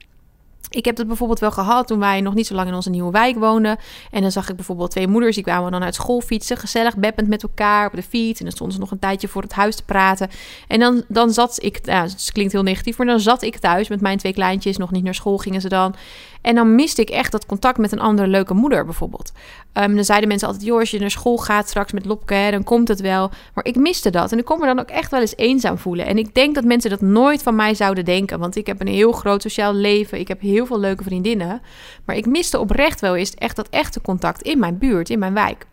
Ik 0.69 0.85
heb 0.85 0.95
dat 0.95 1.07
bijvoorbeeld 1.07 1.39
wel 1.39 1.51
gehad 1.51 1.87
toen 1.87 1.99
wij 1.99 2.21
nog 2.21 2.33
niet 2.33 2.47
zo 2.47 2.55
lang 2.55 2.67
in 2.67 2.73
onze 2.73 2.89
nieuwe 2.89 3.11
wijk 3.11 3.37
woonden. 3.37 3.77
En 4.11 4.21
dan 4.21 4.31
zag 4.31 4.49
ik 4.49 4.55
bijvoorbeeld 4.55 4.91
twee 4.91 5.07
moeders, 5.07 5.35
die 5.35 5.43
kwamen 5.43 5.71
dan 5.71 5.83
uit 5.83 5.95
school 5.95 6.21
fietsen, 6.21 6.57
gezellig 6.57 6.97
beppend 6.97 7.27
met 7.27 7.43
elkaar 7.43 7.87
op 7.87 7.93
de 7.93 8.03
fiets. 8.03 8.39
En 8.39 8.45
dan 8.45 8.53
stonden 8.53 8.75
ze 8.75 8.81
nog 8.81 8.91
een 8.91 8.99
tijdje 8.99 9.27
voor 9.27 9.41
het 9.41 9.53
huis 9.53 9.75
te 9.75 9.83
praten. 9.83 10.29
En 10.67 10.79
dan, 10.79 11.03
dan 11.07 11.31
zat 11.31 11.63
ik, 11.63 11.85
nou, 11.85 12.09
het 12.09 12.29
klinkt 12.33 12.53
heel 12.53 12.63
negatief, 12.63 12.97
maar 12.97 13.07
dan 13.07 13.19
zat 13.19 13.41
ik 13.41 13.57
thuis 13.57 13.87
met 13.87 14.01
mijn 14.01 14.17
twee 14.17 14.33
kleintjes, 14.33 14.77
nog 14.77 14.91
niet 14.91 15.03
naar 15.03 15.15
school 15.15 15.37
gingen 15.37 15.61
ze 15.61 15.69
dan. 15.69 15.95
En 16.41 16.55
dan 16.55 16.75
miste 16.75 17.01
ik 17.01 17.09
echt 17.09 17.31
dat 17.31 17.45
contact 17.45 17.77
met 17.77 17.91
een 17.91 17.99
andere 17.99 18.27
leuke 18.27 18.53
moeder 18.53 18.85
bijvoorbeeld. 18.85 19.31
Um, 19.73 19.95
dan 19.95 20.05
zeiden 20.05 20.27
mensen 20.27 20.47
altijd, 20.47 20.65
joh, 20.65 20.79
als 20.79 20.91
je 20.91 20.99
naar 20.99 21.11
school 21.11 21.37
gaat 21.37 21.69
straks 21.69 21.91
met 21.91 22.05
Lopke, 22.05 22.47
dan 22.51 22.63
komt 22.63 22.87
het 22.87 23.01
wel. 23.01 23.31
Maar 23.53 23.65
ik 23.65 23.75
miste 23.75 24.09
dat. 24.09 24.31
En 24.31 24.37
ik 24.37 24.45
kon 24.45 24.59
me 24.59 24.65
dan 24.65 24.79
ook 24.79 24.89
echt 24.89 25.11
wel 25.11 25.21
eens 25.21 25.35
eenzaam 25.35 25.77
voelen. 25.77 26.05
En 26.05 26.17
ik 26.17 26.33
denk 26.35 26.55
dat 26.55 26.63
mensen 26.63 26.89
dat 26.89 27.01
nooit 27.01 27.43
van 27.43 27.55
mij 27.55 27.73
zouden 27.73 28.05
denken. 28.05 28.39
Want 28.39 28.55
ik 28.55 28.67
heb 28.67 28.81
een 28.81 28.87
heel 28.87 29.11
groot 29.11 29.41
sociaal 29.41 29.73
leven. 29.73 30.19
Ik 30.19 30.27
heb 30.27 30.41
heel 30.41 30.58
veel 30.65 30.79
leuke 30.79 31.03
vriendinnen. 31.03 31.61
Maar 32.05 32.15
ik 32.15 32.25
miste 32.25 32.59
oprecht 32.59 32.99
wel 32.99 33.15
eens 33.15 33.33
echt 33.33 33.55
dat 33.55 33.69
echte 33.69 34.01
contact 34.01 34.41
in 34.41 34.59
mijn 34.59 34.77
buurt, 34.77 35.09
in 35.09 35.19
mijn 35.19 35.33
wijk. 35.33 35.67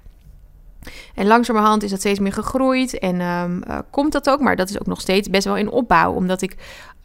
En 1.14 1.26
langzamerhand 1.26 1.82
is 1.82 1.90
dat 1.90 1.98
steeds 1.98 2.18
meer 2.18 2.32
gegroeid 2.32 2.98
en 2.98 3.20
um, 3.20 3.62
uh, 3.68 3.78
komt 3.90 4.12
dat 4.12 4.30
ook. 4.30 4.40
Maar 4.40 4.56
dat 4.56 4.68
is 4.68 4.80
ook 4.80 4.86
nog 4.86 5.00
steeds 5.00 5.30
best 5.30 5.44
wel 5.44 5.56
in 5.56 5.70
opbouw. 5.70 6.12
Omdat 6.12 6.42
ik 6.42 6.56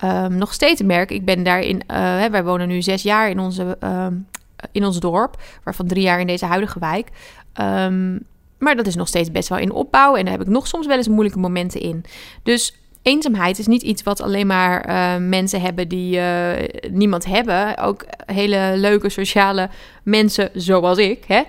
um, 0.04 0.36
nog 0.36 0.54
steeds 0.54 0.82
merk, 0.82 1.12
ik 1.12 1.26
ben 1.26 1.44
daarin... 1.44 1.76
Uh, 1.76 2.26
wij 2.26 2.44
wonen 2.44 2.68
nu 2.68 2.82
zes 2.82 3.04
jaar 3.04 3.30
in, 3.30 3.40
onze, 3.40 3.78
um, 3.84 4.28
in 4.72 4.86
ons 4.86 5.00
dorp. 5.00 5.42
Waarvan 5.64 5.88
drie 5.88 6.04
jaar 6.04 6.20
in 6.20 6.28
deze 6.28 6.46
huidige 6.46 6.80
wijk. 6.80 7.10
maar 8.58 8.76
dat 8.76 8.88
is 8.88 8.96
nog 8.96 9.08
steeds 9.08 9.32
best 9.32 9.50
wel 9.50 9.58
in 9.58 9.72
opbouw. 9.72 10.16
En 10.16 10.24
daar 10.24 10.34
heb 10.34 10.42
ik 10.42 10.54
nog 10.54 10.68
soms 10.68 10.88
wel 10.88 10.98
eens 10.98 11.08
moeilijke 11.08 11.40
momenten 11.40 11.82
in. 11.82 12.04
Dus 12.44 12.81
eenzaamheid 13.02 13.60
is 13.60 13.68
niet 13.68 13.82
iets 13.82 14.04
wat 14.04 14.22
alleen 14.22 14.48
maar 14.48 14.90
uh, 14.90 15.28
mensen 15.28 15.62
hebben 15.62 15.88
die 15.88 16.18
uh, 16.18 16.52
niemand 16.90 17.26
hebben. 17.26 17.78
Ook 17.78 18.06
hele 18.26 18.74
leuke 18.76 19.10
sociale 19.10 19.70
mensen 20.04 20.50
zoals 20.54 20.98
ik, 20.98 21.26
hè, 21.28 21.42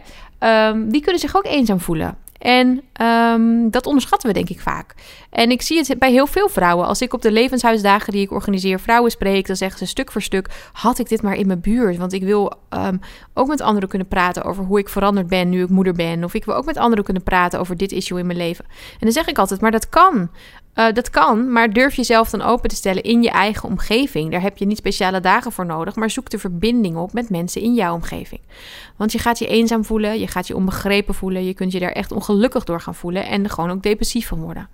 um, 0.69 0.91
die 0.91 1.01
kunnen 1.01 1.21
zich 1.21 1.37
ook 1.37 1.47
eenzaam 1.47 1.81
voelen. 1.81 2.17
En 2.43 2.83
um, 3.03 3.71
dat 3.71 3.87
onderschatten 3.87 4.29
we 4.29 4.35
denk 4.35 4.49
ik 4.49 4.61
vaak. 4.61 4.95
En 5.31 5.51
ik 5.51 5.63
zie 5.63 5.79
het 5.79 5.99
bij 5.99 6.11
heel 6.11 6.27
veel 6.27 6.49
vrouwen. 6.49 6.87
Als 6.87 7.01
ik 7.01 7.13
op 7.13 7.23
de 7.23 7.33
levenshuisdagen 7.33 8.13
die 8.13 8.23
ik 8.23 8.31
organiseer 8.31 8.81
vrouwen 8.81 9.11
spreek, 9.11 9.47
dan 9.47 9.57
zeggen 9.57 9.79
ze 9.79 9.87
stuk 9.87 10.13
voor 10.13 10.23
stuk: 10.23 10.49
had 10.73 10.99
ik 10.99 11.09
dit 11.09 11.23
maar 11.23 11.35
in 11.35 11.47
mijn 11.47 11.61
buurt? 11.61 11.97
Want 11.97 12.13
ik 12.13 12.23
wil 12.23 12.53
um, 12.71 13.01
ook 13.35 13.49
met 13.49 13.61
anderen 13.61 13.89
kunnen 13.89 14.09
praten 14.09 14.43
over 14.45 14.65
hoe 14.65 14.79
ik 14.79 14.89
veranderd 14.89 15.27
ben 15.27 15.49
nu 15.49 15.63
ik 15.63 15.69
moeder 15.69 15.93
ben. 15.93 16.25
Of 16.25 16.35
ik 16.35 16.45
wil 16.45 16.55
ook 16.55 16.65
met 16.65 16.77
anderen 16.77 17.05
kunnen 17.05 17.23
praten 17.23 17.61
over 17.61 17.77
dit 17.77 17.93
issue 17.93 18.19
in 18.19 18.27
mijn 18.27 18.39
leven. 18.39 18.65
En 18.65 18.99
dan 19.01 19.13
zeg 19.13 19.27
ik 19.27 19.39
altijd: 19.39 19.61
maar 19.61 19.71
dat 19.71 19.89
kan. 19.89 20.31
Uh, 20.75 20.93
dat 20.93 21.11
kan, 21.11 21.53
maar 21.53 21.73
durf 21.73 21.95
jezelf 21.95 22.31
dan 22.31 22.43
open 22.43 22.69
te 22.69 22.77
stellen 22.77 23.03
in 23.03 23.23
je 23.23 23.31
eigen 23.31 23.69
omgeving. 23.69 24.31
Daar 24.31 24.41
heb 24.41 24.59
je 24.59 24.67
niet 24.67 24.77
speciale 24.77 25.21
dagen 25.21 25.53
voor 25.53 25.67
nodig, 25.67 25.95
maar 25.95 26.11
zoek 26.11 26.31
de 26.31 26.39
verbinding 26.39 26.97
op 26.97 27.13
met 27.13 27.31
mensen 27.31 27.61
in 27.61 27.75
jouw 27.75 27.95
omgeving. 27.95 28.41
Want 28.97 29.13
je 29.13 29.19
gaat 29.19 29.39
je 29.39 29.47
eenzaam 29.47 29.85
voelen, 29.85 30.21
je 30.21 30.27
gaat 30.27 30.47
je 30.47 30.57
onbegrepen 30.57 31.15
voelen, 31.15 31.45
je 31.45 31.55
kunt 31.55 31.73
je 31.73 31.81
daar 31.81 31.93
echt 31.93 32.13
ongelukkig 32.13 32.65
door 32.65 32.81
gaan 32.81 32.95
voelen 32.95 33.27
en 33.27 33.51
gewoon 33.51 33.71
ook 33.71 33.83
depressief 33.83 34.29
van 34.29 34.41
worden. 34.41 34.69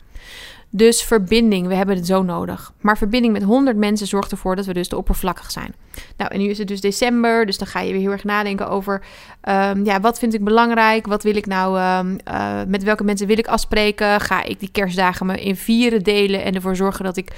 Dus 0.70 1.02
verbinding, 1.02 1.66
we 1.66 1.74
hebben 1.74 1.96
het 1.96 2.06
zo 2.06 2.22
nodig. 2.22 2.72
Maar 2.80 2.98
verbinding 2.98 3.32
met 3.32 3.42
100 3.42 3.76
mensen 3.76 4.06
zorgt 4.06 4.30
ervoor 4.30 4.56
dat 4.56 4.66
we 4.66 4.72
dus 4.72 4.88
te 4.88 4.96
oppervlakkig 4.96 5.50
zijn. 5.50 5.74
Nou, 6.16 6.30
en 6.30 6.38
nu 6.38 6.48
is 6.48 6.58
het 6.58 6.68
dus 6.68 6.80
december, 6.80 7.46
dus 7.46 7.58
dan 7.58 7.66
ga 7.66 7.80
je 7.80 7.92
weer 7.92 8.00
heel 8.00 8.10
erg 8.10 8.24
nadenken 8.24 8.68
over... 8.68 9.02
Um, 9.48 9.84
ja, 9.84 10.00
wat 10.00 10.18
vind 10.18 10.34
ik 10.34 10.44
belangrijk? 10.44 11.06
Wat 11.06 11.22
wil 11.22 11.36
ik 11.36 11.46
nou... 11.46 11.80
Um, 11.98 12.18
uh, 12.28 12.60
met 12.66 12.82
welke 12.82 13.04
mensen 13.04 13.26
wil 13.26 13.38
ik 13.38 13.46
afspreken? 13.46 14.20
Ga 14.20 14.42
ik 14.42 14.60
die 14.60 14.70
kerstdagen 14.72 15.26
me 15.26 15.40
in 15.40 15.56
vieren 15.56 16.02
delen 16.02 16.44
en 16.44 16.54
ervoor 16.54 16.76
zorgen 16.76 17.04
dat 17.04 17.16
ik... 17.16 17.32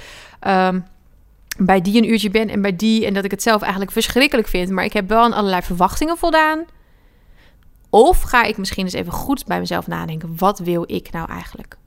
Um, 0.47 0.83
bij 1.57 1.81
die 1.81 1.97
een 1.97 2.09
uurtje 2.09 2.29
ben 2.29 2.49
en 2.49 2.61
bij 2.61 2.75
die. 2.75 3.05
En 3.05 3.13
dat 3.13 3.23
ik 3.23 3.31
het 3.31 3.41
zelf 3.41 3.61
eigenlijk 3.61 3.91
verschrikkelijk 3.91 4.47
vind. 4.47 4.69
Maar 4.69 4.83
ik 4.83 4.93
heb 4.93 5.09
wel 5.09 5.23
aan 5.23 5.33
allerlei 5.33 5.61
verwachtingen 5.61 6.17
voldaan. 6.17 6.65
Of 7.89 8.21
ga 8.21 8.43
ik 8.43 8.57
misschien 8.57 8.83
eens 8.83 8.93
even 8.93 9.13
goed 9.13 9.45
bij 9.45 9.59
mezelf 9.59 9.87
nadenken. 9.87 10.33
Wat 10.37 10.59
wil 10.59 10.83
ik 10.87 11.11
nou 11.11 11.29
eigenlijk? 11.29 11.77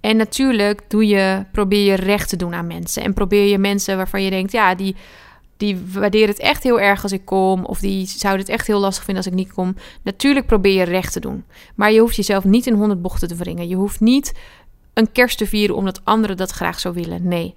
En 0.00 0.16
natuurlijk 0.16 0.80
doe 0.88 1.06
je, 1.06 1.44
probeer 1.52 1.84
je 1.84 1.94
recht 1.94 2.28
te 2.28 2.36
doen 2.36 2.54
aan 2.54 2.66
mensen. 2.66 3.02
En 3.02 3.14
probeer 3.14 3.46
je 3.46 3.58
mensen 3.58 3.96
waarvan 3.96 4.22
je 4.22 4.30
denkt, 4.30 4.52
ja, 4.52 4.74
die, 4.74 4.96
die 5.56 5.84
waarderen 5.92 6.28
het 6.28 6.38
echt 6.38 6.62
heel 6.62 6.80
erg 6.80 7.02
als 7.02 7.12
ik 7.12 7.24
kom. 7.24 7.64
Of 7.64 7.78
die 7.78 8.06
zouden 8.06 8.42
het 8.42 8.54
echt 8.54 8.66
heel 8.66 8.80
lastig 8.80 9.04
vinden 9.04 9.24
als 9.24 9.32
ik 9.32 9.38
niet 9.38 9.52
kom. 9.52 9.76
Natuurlijk 10.02 10.46
probeer 10.46 10.72
je 10.72 10.82
recht 10.82 11.12
te 11.12 11.20
doen. 11.20 11.44
Maar 11.74 11.92
je 11.92 12.00
hoeft 12.00 12.16
jezelf 12.16 12.44
niet 12.44 12.66
in 12.66 12.74
honderd 12.74 13.02
bochten 13.02 13.28
te 13.28 13.34
wringen. 13.34 13.68
Je 13.68 13.76
hoeft 13.76 14.00
niet 14.00 14.32
een 14.94 15.12
kerst 15.12 15.38
te 15.38 15.46
vieren 15.46 15.76
omdat 15.76 16.00
anderen 16.04 16.36
dat 16.36 16.50
graag 16.50 16.80
zo 16.80 16.92
willen. 16.92 17.28
Nee 17.28 17.54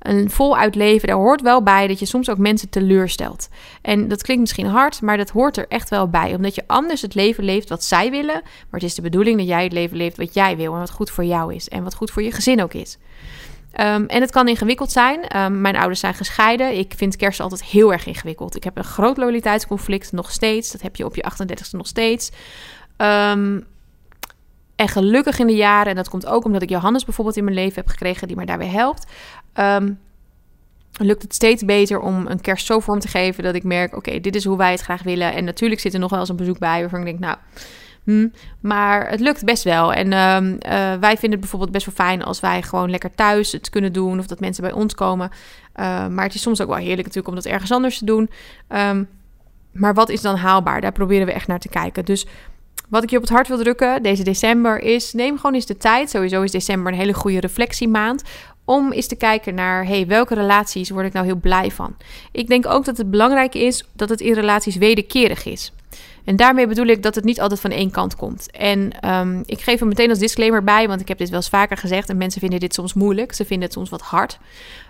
een 0.00 0.30
voluit 0.30 0.74
leven, 0.74 1.08
daar 1.08 1.16
hoort 1.16 1.42
wel 1.42 1.62
bij 1.62 1.86
dat 1.86 1.98
je 1.98 2.06
soms 2.06 2.30
ook 2.30 2.38
mensen 2.38 2.68
teleurstelt. 2.68 3.48
En 3.82 4.08
dat 4.08 4.22
klinkt 4.22 4.42
misschien 4.42 4.66
hard, 4.66 5.00
maar 5.00 5.16
dat 5.16 5.30
hoort 5.30 5.56
er 5.56 5.68
echt 5.68 5.88
wel 5.88 6.08
bij. 6.08 6.34
Omdat 6.34 6.54
je 6.54 6.64
anders 6.66 7.02
het 7.02 7.14
leven 7.14 7.44
leeft 7.44 7.68
wat 7.68 7.84
zij 7.84 8.10
willen. 8.10 8.40
Maar 8.42 8.80
het 8.80 8.82
is 8.82 8.94
de 8.94 9.02
bedoeling 9.02 9.38
dat 9.38 9.46
jij 9.46 9.62
het 9.62 9.72
leven 9.72 9.96
leeft 9.96 10.16
wat 10.16 10.34
jij 10.34 10.56
wil 10.56 10.72
en 10.72 10.78
wat 10.78 10.90
goed 10.90 11.10
voor 11.10 11.24
jou 11.24 11.54
is. 11.54 11.68
En 11.68 11.82
wat 11.82 11.94
goed 11.94 12.10
voor 12.10 12.22
je 12.22 12.32
gezin 12.32 12.62
ook 12.62 12.74
is. 12.74 12.98
Um, 13.80 14.06
en 14.06 14.20
het 14.20 14.30
kan 14.30 14.48
ingewikkeld 14.48 14.92
zijn. 14.92 15.36
Um, 15.36 15.60
mijn 15.60 15.76
ouders 15.76 16.00
zijn 16.00 16.14
gescheiden. 16.14 16.78
Ik 16.78 16.92
vind 16.96 17.16
kerst 17.16 17.40
altijd 17.40 17.64
heel 17.64 17.92
erg 17.92 18.06
ingewikkeld. 18.06 18.56
Ik 18.56 18.64
heb 18.64 18.76
een 18.76 18.84
groot 18.84 19.16
loyaliteitsconflict 19.16 20.12
nog 20.12 20.30
steeds. 20.30 20.72
Dat 20.72 20.80
heb 20.80 20.96
je 20.96 21.04
op 21.04 21.14
je 21.14 21.24
38ste 21.32 21.70
nog 21.70 21.86
steeds. 21.86 22.30
Um, 22.96 23.66
en 24.80 24.88
gelukkig 24.88 25.38
in 25.38 25.46
de 25.46 25.54
jaren, 25.54 25.90
en 25.90 25.96
dat 25.96 26.08
komt 26.08 26.26
ook 26.26 26.44
omdat 26.44 26.62
ik 26.62 26.68
Johannes 26.68 27.04
bijvoorbeeld 27.04 27.36
in 27.36 27.44
mijn 27.44 27.56
leven 27.56 27.74
heb 27.74 27.88
gekregen, 27.88 28.26
die 28.26 28.36
mij 28.36 28.44
daarbij 28.44 28.68
helpt. 28.68 29.06
Um, 29.54 29.98
lukt 30.98 31.22
het 31.22 31.34
steeds 31.34 31.64
beter 31.64 32.00
om 32.00 32.26
een 32.26 32.40
kerst 32.40 32.66
zo 32.66 32.80
vorm 32.80 32.98
te 32.98 33.08
geven 33.08 33.44
dat 33.44 33.54
ik 33.54 33.64
merk: 33.64 33.96
oké, 33.96 34.20
dit 34.20 34.34
is 34.34 34.44
hoe 34.44 34.56
wij 34.56 34.70
het 34.70 34.80
graag 34.80 35.02
willen. 35.02 35.32
En 35.32 35.44
natuurlijk 35.44 35.80
zit 35.80 35.94
er 35.94 36.00
nog 36.00 36.10
wel 36.10 36.20
eens 36.20 36.28
een 36.28 36.36
bezoek 36.36 36.58
bij 36.58 36.80
waarvan 36.80 36.98
ik 36.98 37.04
denk: 37.04 37.18
nou. 37.18 37.36
Hm, 38.04 38.28
maar 38.60 39.08
het 39.10 39.20
lukt 39.20 39.44
best 39.44 39.64
wel. 39.64 39.92
En 39.92 40.12
um, 40.12 40.46
uh, 40.52 40.58
wij 40.94 41.10
vinden 41.10 41.30
het 41.30 41.40
bijvoorbeeld 41.40 41.72
best 41.72 41.86
wel 41.86 41.94
fijn 41.94 42.22
als 42.22 42.40
wij 42.40 42.62
gewoon 42.62 42.90
lekker 42.90 43.14
thuis 43.14 43.52
het 43.52 43.70
kunnen 43.70 43.92
doen. 43.92 44.18
Of 44.18 44.26
dat 44.26 44.40
mensen 44.40 44.62
bij 44.62 44.72
ons 44.72 44.94
komen. 44.94 45.30
Uh, 45.30 46.06
maar 46.06 46.24
het 46.24 46.34
is 46.34 46.42
soms 46.42 46.60
ook 46.60 46.68
wel 46.68 46.76
heerlijk 46.76 47.06
natuurlijk 47.06 47.28
om 47.28 47.34
dat 47.34 47.44
ergens 47.44 47.72
anders 47.72 47.98
te 47.98 48.04
doen. 48.04 48.30
Um, 48.68 49.08
maar 49.72 49.94
wat 49.94 50.08
is 50.08 50.20
dan 50.20 50.36
haalbaar? 50.36 50.80
Daar 50.80 50.92
proberen 50.92 51.26
we 51.26 51.32
echt 51.32 51.46
naar 51.46 51.58
te 51.58 51.68
kijken. 51.68 52.04
Dus 52.04 52.26
wat 52.88 53.02
ik 53.02 53.10
je 53.10 53.16
op 53.16 53.22
het 53.22 53.32
hart 53.32 53.48
wil 53.48 53.58
drukken 53.58 54.02
deze 54.02 54.22
december 54.22 54.80
is: 54.80 55.12
neem 55.12 55.36
gewoon 55.36 55.54
eens 55.54 55.66
de 55.66 55.76
tijd. 55.76 56.10
Sowieso 56.10 56.42
is 56.42 56.50
december 56.50 56.92
een 56.92 56.98
hele 56.98 57.14
goede 57.14 57.40
reflectiemaand. 57.40 58.22
Om 58.70 58.92
eens 58.92 59.06
te 59.06 59.16
kijken 59.16 59.54
naar 59.54 59.86
hey, 59.86 60.06
welke 60.06 60.34
relaties 60.34 60.90
word 60.90 61.06
ik 61.06 61.12
nou 61.12 61.26
heel 61.26 61.36
blij 61.36 61.70
van. 61.70 61.96
Ik 62.32 62.48
denk 62.48 62.66
ook 62.66 62.84
dat 62.84 62.96
het 62.96 63.10
belangrijk 63.10 63.54
is 63.54 63.84
dat 63.92 64.08
het 64.08 64.20
in 64.20 64.32
relaties 64.32 64.76
wederkerig 64.76 65.44
is. 65.44 65.72
En 66.24 66.36
daarmee 66.36 66.66
bedoel 66.66 66.86
ik 66.86 67.02
dat 67.02 67.14
het 67.14 67.24
niet 67.24 67.40
altijd 67.40 67.60
van 67.60 67.70
één 67.70 67.90
kant 67.90 68.16
komt. 68.16 68.50
En 68.50 69.08
um, 69.10 69.42
ik 69.46 69.60
geef 69.60 69.80
er 69.80 69.86
meteen 69.86 70.08
als 70.08 70.18
disclaimer 70.18 70.64
bij, 70.64 70.88
want 70.88 71.00
ik 71.00 71.08
heb 71.08 71.18
dit 71.18 71.28
wel 71.28 71.38
eens 71.38 71.48
vaker 71.48 71.76
gezegd 71.76 72.08
en 72.08 72.16
mensen 72.16 72.40
vinden 72.40 72.60
dit 72.60 72.74
soms 72.74 72.94
moeilijk. 72.94 73.32
Ze 73.32 73.44
vinden 73.44 73.64
het 73.64 73.76
soms 73.76 73.90
wat 73.90 74.00
hard. 74.00 74.38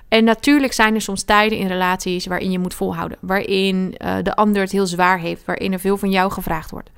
En 0.09 0.25
natuurlijk 0.25 0.73
zijn 0.73 0.95
er 0.95 1.01
soms 1.01 1.23
tijden 1.23 1.59
in 1.59 1.67
relaties 1.67 2.27
waarin 2.27 2.51
je 2.51 2.59
moet 2.59 2.75
volhouden, 2.75 3.19
waarin 3.21 3.95
uh, 3.99 4.17
de 4.23 4.37
ander 4.37 4.63
het 4.63 4.73
heel 4.73 4.87
zwaar 4.87 5.19
heeft, 5.19 5.45
waarin 5.45 5.73
er 5.73 5.81
veel 5.81 5.97
van 5.97 6.11
jou 6.11 6.33
gevraagd 6.33 6.71
wordt. 6.71 6.91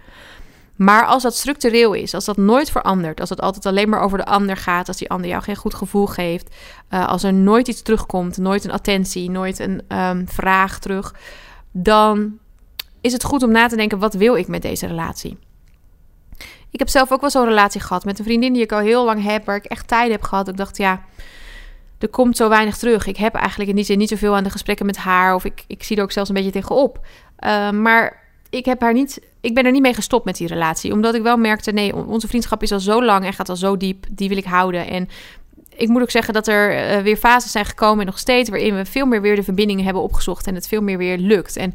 Maar 0.83 1.07
als 1.07 1.23
dat 1.23 1.37
structureel 1.37 1.93
is, 1.93 2.15
als 2.15 2.25
dat 2.25 2.37
nooit 2.37 2.71
verandert, 2.71 3.21
als 3.21 3.29
het 3.29 3.41
altijd 3.41 3.67
alleen 3.67 3.89
maar 3.89 4.01
over 4.01 4.19
de 4.19 4.25
ander 4.25 4.57
gaat, 4.57 4.89
als 4.89 4.97
die 4.97 5.11
ander 5.11 5.31
jou 5.31 5.43
geen 5.43 5.57
goed 5.57 5.75
gevoel 5.75 6.07
geeft, 6.07 6.55
uh, 6.91 7.09
als 7.09 7.23
er 7.23 7.33
nooit 7.33 7.69
iets 7.69 7.83
terugkomt, 7.83 8.39
nooit 8.39 8.65
een 8.65 8.73
attentie, 8.73 9.31
nooit 9.31 9.59
een 9.59 9.83
um, 9.89 10.29
vraag 10.29 10.79
terug, 10.79 11.15
dan 11.71 12.39
is 13.01 13.13
het 13.13 13.25
goed 13.25 13.43
om 13.43 13.51
na 13.51 13.67
te 13.67 13.77
denken: 13.77 13.99
wat 13.99 14.15
wil 14.15 14.37
ik 14.37 14.49
met 14.49 14.63
deze 14.63 14.87
relatie? 14.87 15.39
Ik 16.71 16.79
heb 16.79 16.89
zelf 16.89 17.13
ook 17.13 17.21
wel 17.21 17.31
zo'n 17.31 17.45
relatie 17.45 17.81
gehad 17.81 18.05
met 18.05 18.19
een 18.19 18.25
vriendin 18.25 18.53
die 18.53 18.63
ik 18.63 18.73
al 18.73 18.79
heel 18.79 19.05
lang 19.05 19.23
heb, 19.23 19.45
waar 19.45 19.57
ik 19.57 19.65
echt 19.65 19.89
tijd 19.89 20.11
heb 20.11 20.23
gehad. 20.23 20.49
Ik 20.49 20.57
dacht, 20.57 20.77
ja, 20.77 21.03
er 21.99 22.09
komt 22.09 22.37
zo 22.37 22.49
weinig 22.49 22.77
terug. 22.77 23.07
Ik 23.07 23.17
heb 23.17 23.35
eigenlijk 23.35 23.71
in 23.71 23.77
die 23.77 23.85
zin 23.85 23.99
niet 23.99 24.09
zoveel 24.09 24.37
aan 24.37 24.45
de 24.45 24.51
gesprekken 24.51 24.87
met 24.87 24.97
haar, 24.97 25.35
of 25.35 25.45
ik, 25.45 25.65
ik 25.67 25.83
zie 25.83 25.97
er 25.97 26.03
ook 26.03 26.13
zelfs 26.13 26.29
een 26.29 26.35
beetje 26.35 26.51
tegenop. 26.51 27.07
Uh, 27.39 27.71
maar 27.71 28.23
ik 28.51 28.65
heb 28.65 28.81
haar 28.81 28.93
niet 28.93 29.21
ik 29.43 29.55
ben 29.55 29.65
er 29.65 29.73
niet 29.73 29.83
mee 29.83 29.95
gestopt 29.95 30.25
met 30.25 30.37
die 30.37 30.47
relatie. 30.47 30.93
Omdat 30.93 31.15
ik 31.15 31.23
wel 31.23 31.37
merkte, 31.37 31.73
nee, 31.73 31.97
onze 31.97 32.29
vriendschap 32.29 32.63
is 32.63 32.73
al 32.73 32.81
zo 32.81 33.05
lang 33.05 33.25
en 33.25 33.33
gaat 33.33 33.49
al 33.49 33.57
zo 33.57 33.77
diep. 33.77 34.07
Die 34.11 34.29
wil 34.29 34.37
ik 34.37 34.45
houden. 34.45 34.89
En 34.89 35.09
ik 35.77 35.89
moet 35.89 36.03
ook 36.03 36.11
zeggen 36.11 36.35
dat 36.35 36.47
er 36.47 36.97
uh, 36.97 37.03
weer 37.03 37.17
fases 37.17 37.53
zijn 37.53 37.65
gekomen 37.65 38.01
en 38.01 38.07
nog 38.07 38.19
steeds... 38.19 38.51
waarin 38.51 38.77
we 38.77 38.85
veel 38.85 39.07
meer 39.07 39.21
weer 39.21 39.37
de 39.37 39.43
verbindingen 39.43 39.85
hebben 39.85 40.03
opgezocht 40.03 40.47
en 40.47 40.55
het 40.55 40.69
veel 40.69 40.83
meer 40.83 40.99
weer 40.99 41.19
lukt. 41.19 41.57
En 41.57 41.75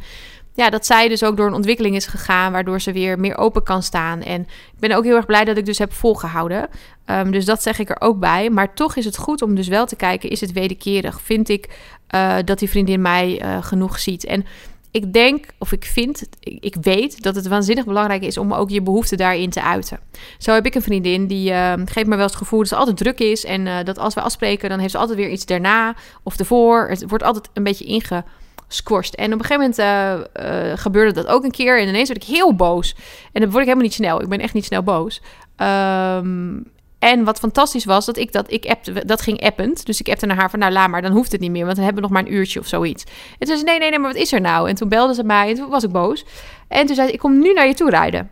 ja, 0.53 0.69
dat 0.69 0.85
zij 0.85 1.07
dus 1.07 1.23
ook 1.23 1.37
door 1.37 1.47
een 1.47 1.53
ontwikkeling 1.53 1.95
is 1.95 2.05
gegaan... 2.05 2.51
waardoor 2.51 2.81
ze 2.81 2.91
weer 2.91 3.19
meer 3.19 3.37
open 3.37 3.63
kan 3.63 3.83
staan. 3.83 4.21
En 4.21 4.41
ik 4.41 4.79
ben 4.79 4.91
ook 4.91 5.03
heel 5.03 5.15
erg 5.15 5.25
blij 5.25 5.45
dat 5.45 5.57
ik 5.57 5.65
dus 5.65 5.77
heb 5.77 5.93
volgehouden. 5.93 6.69
Um, 7.05 7.31
dus 7.31 7.45
dat 7.45 7.63
zeg 7.63 7.79
ik 7.79 7.89
er 7.89 8.01
ook 8.01 8.19
bij. 8.19 8.49
Maar 8.49 8.73
toch 8.73 8.95
is 8.95 9.05
het 9.05 9.17
goed 9.17 9.41
om 9.41 9.55
dus 9.55 9.67
wel 9.67 9.85
te 9.85 9.95
kijken, 9.95 10.29
is 10.29 10.41
het 10.41 10.51
wederkerig? 10.51 11.21
Vind 11.21 11.49
ik 11.49 11.69
uh, 12.15 12.35
dat 12.45 12.59
die 12.59 12.69
vriendin 12.69 13.01
mij 13.01 13.41
uh, 13.43 13.63
genoeg 13.63 13.99
ziet? 13.99 14.25
En 14.25 14.45
ik 14.91 15.13
denk, 15.13 15.45
of 15.59 15.71
ik 15.71 15.85
vind, 15.85 16.29
ik 16.39 16.75
weet 16.81 17.23
dat 17.23 17.35
het 17.35 17.47
waanzinnig 17.47 17.85
belangrijk 17.85 18.23
is 18.23 18.37
om 18.37 18.53
ook 18.53 18.69
je 18.69 18.81
behoeften 18.81 19.17
daarin 19.17 19.49
te 19.49 19.61
uiten. 19.61 19.99
Zo 20.37 20.53
heb 20.53 20.65
ik 20.65 20.75
een 20.75 20.81
vriendin 20.81 21.27
die 21.27 21.51
uh, 21.51 21.73
geeft 21.85 22.07
me 22.07 22.15
wel 22.15 22.25
het 22.25 22.35
gevoel 22.35 22.59
dat 22.59 22.67
ze 22.67 22.75
altijd 22.75 22.97
druk 22.97 23.19
is. 23.19 23.45
En 23.45 23.65
uh, 23.65 23.77
dat 23.83 23.97
als 23.97 24.13
we 24.13 24.21
afspreken, 24.21 24.69
dan 24.69 24.79
heeft 24.79 24.91
ze 24.91 24.97
altijd 24.97 25.17
weer 25.17 25.29
iets 25.29 25.45
daarna 25.45 25.95
of 26.23 26.39
ervoor. 26.39 26.87
Het 26.89 27.03
wordt 27.07 27.23
altijd 27.23 27.49
een 27.53 27.63
beetje 27.63 27.85
ingesquashed. 27.85 29.15
En 29.15 29.33
op 29.33 29.39
een 29.39 29.45
gegeven 29.45 29.73
moment 29.75 30.29
uh, 30.39 30.77
gebeurde 30.77 31.13
dat 31.13 31.27
ook 31.27 31.43
een 31.43 31.51
keer. 31.51 31.79
En 31.79 31.87
ineens 31.87 32.09
werd 32.09 32.23
ik 32.23 32.29
heel 32.29 32.55
boos. 32.55 32.95
En 33.31 33.41
dan 33.41 33.49
word 33.49 33.61
ik 33.61 33.67
helemaal 33.67 33.87
niet 33.87 33.93
snel. 33.93 34.21
Ik 34.21 34.29
ben 34.29 34.39
echt 34.39 34.53
niet 34.53 34.65
snel 34.65 34.83
boos. 34.83 35.21
Um, 35.57 36.75
en 36.99 37.23
wat 37.23 37.39
fantastisch 37.39 37.85
was, 37.85 38.05
dat 38.05 38.17
ik 38.17 38.31
dat, 38.31 38.51
ik 38.51 38.65
appte, 38.65 39.05
dat 39.05 39.21
ging 39.21 39.41
append. 39.41 39.85
Dus 39.85 39.99
ik 39.99 40.09
appte 40.09 40.25
naar 40.25 40.37
haar 40.37 40.49
van, 40.49 40.59
nou 40.59 40.71
laat 40.71 40.89
maar, 40.89 41.01
dan 41.01 41.11
hoeft 41.11 41.31
het 41.31 41.41
niet 41.41 41.51
meer. 41.51 41.63
Want 41.65 41.75
dan 41.75 41.85
hebben 41.85 42.03
we 42.03 42.09
nog 42.09 42.19
maar 42.19 42.27
een 42.27 42.37
uurtje 42.37 42.59
of 42.59 42.67
zoiets. 42.67 43.03
En 43.39 43.47
toen 43.47 43.57
zei 43.57 43.63
nee, 43.63 43.79
nee, 43.79 43.89
nee, 43.89 43.99
maar 43.99 44.13
wat 44.13 44.21
is 44.21 44.33
er 44.33 44.41
nou? 44.41 44.69
En 44.69 44.75
toen 44.75 44.89
belde 44.89 45.13
ze 45.13 45.23
mij 45.23 45.49
en 45.49 45.55
toen 45.55 45.69
was 45.69 45.83
ik 45.83 45.91
boos. 45.91 46.25
En 46.67 46.85
toen 46.85 46.95
zei 46.95 47.07
ze, 47.07 47.13
ik 47.13 47.19
kom 47.19 47.39
nu 47.39 47.53
naar 47.53 47.67
je 47.67 47.73
toe 47.73 47.89
rijden. 47.89 48.29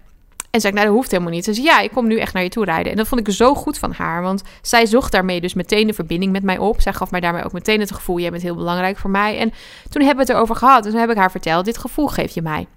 En 0.52 0.62
zei 0.62 0.74
ik, 0.74 0.80
nou 0.80 0.90
dat 0.90 0.98
hoeft 0.98 1.12
helemaal 1.12 1.34
niet. 1.34 1.44
Ze 1.44 1.54
zei, 1.54 1.66
ja, 1.66 1.80
ik 1.80 1.92
kom 1.92 2.08
nu 2.08 2.18
echt 2.18 2.34
naar 2.34 2.44
je 2.44 2.50
toe 2.50 2.66
rijden. 2.66 2.92
En 2.92 2.98
dat 2.98 3.08
vond 3.08 3.28
ik 3.28 3.34
zo 3.34 3.56
goed 3.56 3.78
van 3.78 3.92
haar. 3.92 4.22
Want 4.22 4.44
zij 4.62 4.86
zocht 4.86 5.12
daarmee 5.12 5.42
dus 5.42 5.54
meteen 5.54 5.88
de 5.88 5.94
verbinding 5.94 6.32
met 6.32 6.44
mij 6.44 6.58
op. 6.58 6.82
Zij 6.82 6.94
gaf 6.94 7.12
mij 7.12 7.20
daarmee 7.20 7.44
ook 7.44 7.54
meteen 7.54 7.80
het 7.80 7.92
gevoel, 7.92 8.20
jij 8.20 8.32
bent 8.32 8.44
heel 8.44 8.56
belangrijk 8.56 8.98
voor 8.98 9.10
mij. 9.10 9.38
En 9.38 9.54
toen 9.90 10.02
hebben 10.02 10.26
we 10.26 10.32
het 10.32 10.40
erover 10.40 10.56
gehad. 10.56 10.86
En 10.86 10.92
toen 10.92 11.00
heb 11.00 11.10
ik 11.10 11.18
haar 11.18 11.32
verteld, 11.32 11.66
dit 11.66 11.78
gevoel 11.78 12.08
geef 12.08 12.34
je 12.34 12.42
mij. 12.42 12.68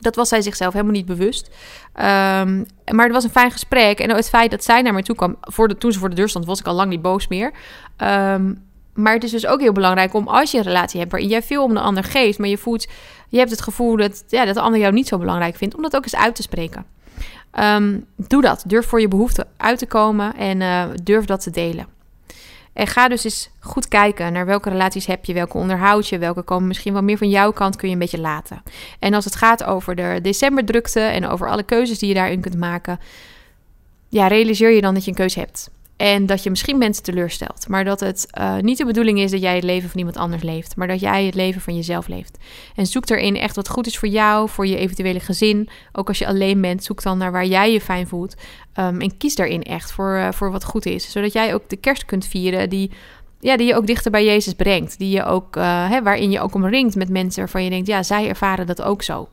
Dat 0.00 0.16
was 0.16 0.28
zij 0.28 0.42
zichzelf 0.42 0.72
helemaal 0.72 0.94
niet 0.94 1.06
bewust. 1.06 1.46
Um, 1.46 2.66
maar 2.92 3.04
het 3.04 3.12
was 3.12 3.24
een 3.24 3.30
fijn 3.30 3.50
gesprek. 3.50 3.98
En 3.98 4.10
het 4.10 4.28
feit 4.28 4.50
dat 4.50 4.64
zij 4.64 4.82
naar 4.82 4.92
mij 4.92 5.02
toe 5.02 5.16
kwam, 5.16 5.36
voor 5.40 5.68
de, 5.68 5.78
toen 5.78 5.92
ze 5.92 5.98
voor 5.98 6.10
de 6.10 6.14
deur 6.14 6.28
stond, 6.28 6.46
was 6.46 6.60
ik 6.60 6.66
al 6.66 6.74
lang 6.74 6.90
niet 6.90 7.02
boos 7.02 7.28
meer. 7.28 7.52
Um, 7.98 8.64
maar 8.94 9.14
het 9.14 9.24
is 9.24 9.30
dus 9.30 9.46
ook 9.46 9.60
heel 9.60 9.72
belangrijk 9.72 10.14
om 10.14 10.28
als 10.28 10.50
je 10.50 10.58
een 10.58 10.64
relatie 10.64 10.98
hebt 10.98 11.10
waarin 11.10 11.30
jij 11.30 11.42
veel 11.42 11.62
om 11.62 11.74
de 11.74 11.80
ander 11.80 12.04
geeft, 12.04 12.38
maar 12.38 12.48
je 12.48 12.58
voelt, 12.58 12.86
je 13.28 13.38
hebt 13.38 13.50
het 13.50 13.60
gevoel 13.60 13.96
dat, 13.96 14.24
ja, 14.28 14.44
dat 14.44 14.54
de 14.54 14.60
ander 14.60 14.80
jou 14.80 14.92
niet 14.92 15.08
zo 15.08 15.18
belangrijk 15.18 15.56
vindt, 15.56 15.74
om 15.74 15.82
dat 15.82 15.96
ook 15.96 16.02
eens 16.02 16.16
uit 16.16 16.34
te 16.34 16.42
spreken. 16.42 16.84
Um, 17.60 18.06
doe 18.16 18.42
dat. 18.42 18.64
Durf 18.66 18.86
voor 18.86 19.00
je 19.00 19.08
behoeften 19.08 19.46
uit 19.56 19.78
te 19.78 19.86
komen 19.86 20.36
en 20.36 20.60
uh, 20.60 20.84
durf 21.02 21.24
dat 21.24 21.42
te 21.42 21.50
delen. 21.50 21.86
En 22.76 22.86
ga 22.86 23.08
dus 23.08 23.24
eens 23.24 23.50
goed 23.60 23.88
kijken 23.88 24.32
naar 24.32 24.46
welke 24.46 24.70
relaties 24.70 25.06
heb 25.06 25.24
je, 25.24 25.32
welke 25.34 25.56
onderhoud 25.56 26.08
je, 26.08 26.18
welke 26.18 26.42
komen 26.42 26.68
misschien 26.68 26.92
wel 26.92 27.02
meer 27.02 27.18
van 27.18 27.28
jouw 27.28 27.52
kant, 27.52 27.76
kun 27.76 27.88
je 27.88 27.94
een 27.94 28.00
beetje 28.00 28.20
laten. 28.20 28.62
En 28.98 29.14
als 29.14 29.24
het 29.24 29.36
gaat 29.36 29.64
over 29.64 29.94
de 29.94 30.18
decemberdrukte 30.22 31.00
en 31.00 31.26
over 31.26 31.48
alle 31.48 31.62
keuzes 31.62 31.98
die 31.98 32.08
je 32.08 32.14
daarin 32.14 32.40
kunt 32.40 32.56
maken, 32.56 33.00
ja, 34.08 34.26
realiseer 34.26 34.70
je 34.70 34.80
dan 34.80 34.94
dat 34.94 35.04
je 35.04 35.10
een 35.10 35.16
keuze 35.16 35.38
hebt. 35.38 35.70
En 35.96 36.26
dat 36.26 36.42
je 36.42 36.50
misschien 36.50 36.78
mensen 36.78 37.02
teleurstelt. 37.02 37.68
Maar 37.68 37.84
dat 37.84 38.00
het 38.00 38.26
uh, 38.38 38.56
niet 38.56 38.78
de 38.78 38.84
bedoeling 38.84 39.18
is 39.18 39.30
dat 39.30 39.40
jij 39.40 39.54
het 39.54 39.64
leven 39.64 39.88
van 39.88 39.98
iemand 39.98 40.16
anders 40.16 40.42
leeft. 40.42 40.76
Maar 40.76 40.88
dat 40.88 41.00
jij 41.00 41.24
het 41.24 41.34
leven 41.34 41.60
van 41.60 41.74
jezelf 41.74 42.08
leeft. 42.08 42.38
En 42.74 42.86
zoek 42.86 43.08
erin 43.08 43.36
echt 43.36 43.56
wat 43.56 43.68
goed 43.68 43.86
is 43.86 43.98
voor 43.98 44.08
jou, 44.08 44.48
voor 44.48 44.66
je 44.66 44.76
eventuele 44.76 45.20
gezin. 45.20 45.68
Ook 45.92 46.08
als 46.08 46.18
je 46.18 46.26
alleen 46.26 46.60
bent, 46.60 46.84
zoek 46.84 47.02
dan 47.02 47.18
naar 47.18 47.32
waar 47.32 47.46
jij 47.46 47.72
je 47.72 47.80
fijn 47.80 48.06
voelt. 48.06 48.34
Um, 48.76 49.00
en 49.00 49.16
kies 49.16 49.34
daarin 49.34 49.62
echt 49.62 49.92
voor, 49.92 50.16
uh, 50.16 50.32
voor 50.32 50.50
wat 50.50 50.64
goed 50.64 50.86
is. 50.86 51.10
Zodat 51.10 51.32
jij 51.32 51.54
ook 51.54 51.68
de 51.68 51.76
kerst 51.76 52.04
kunt 52.04 52.26
vieren 52.26 52.70
die 52.70 52.90
ja, 53.46 53.56
die 53.56 53.66
je 53.66 53.74
ook 53.76 53.86
dichter 53.86 54.10
bij 54.10 54.24
Jezus 54.24 54.52
brengt. 54.52 54.98
Die 54.98 55.10
je 55.10 55.24
ook, 55.24 55.56
uh, 55.56 55.90
hè, 55.90 56.02
waarin 56.02 56.30
je 56.30 56.40
ook 56.40 56.54
omringt 56.54 56.96
met 56.96 57.08
mensen 57.08 57.40
waarvan 57.40 57.64
je 57.64 57.70
denkt, 57.70 57.86
ja, 57.86 58.02
zij 58.02 58.28
ervaren 58.28 58.66
dat 58.66 58.82
ook 58.82 59.02
zo. 59.02 59.28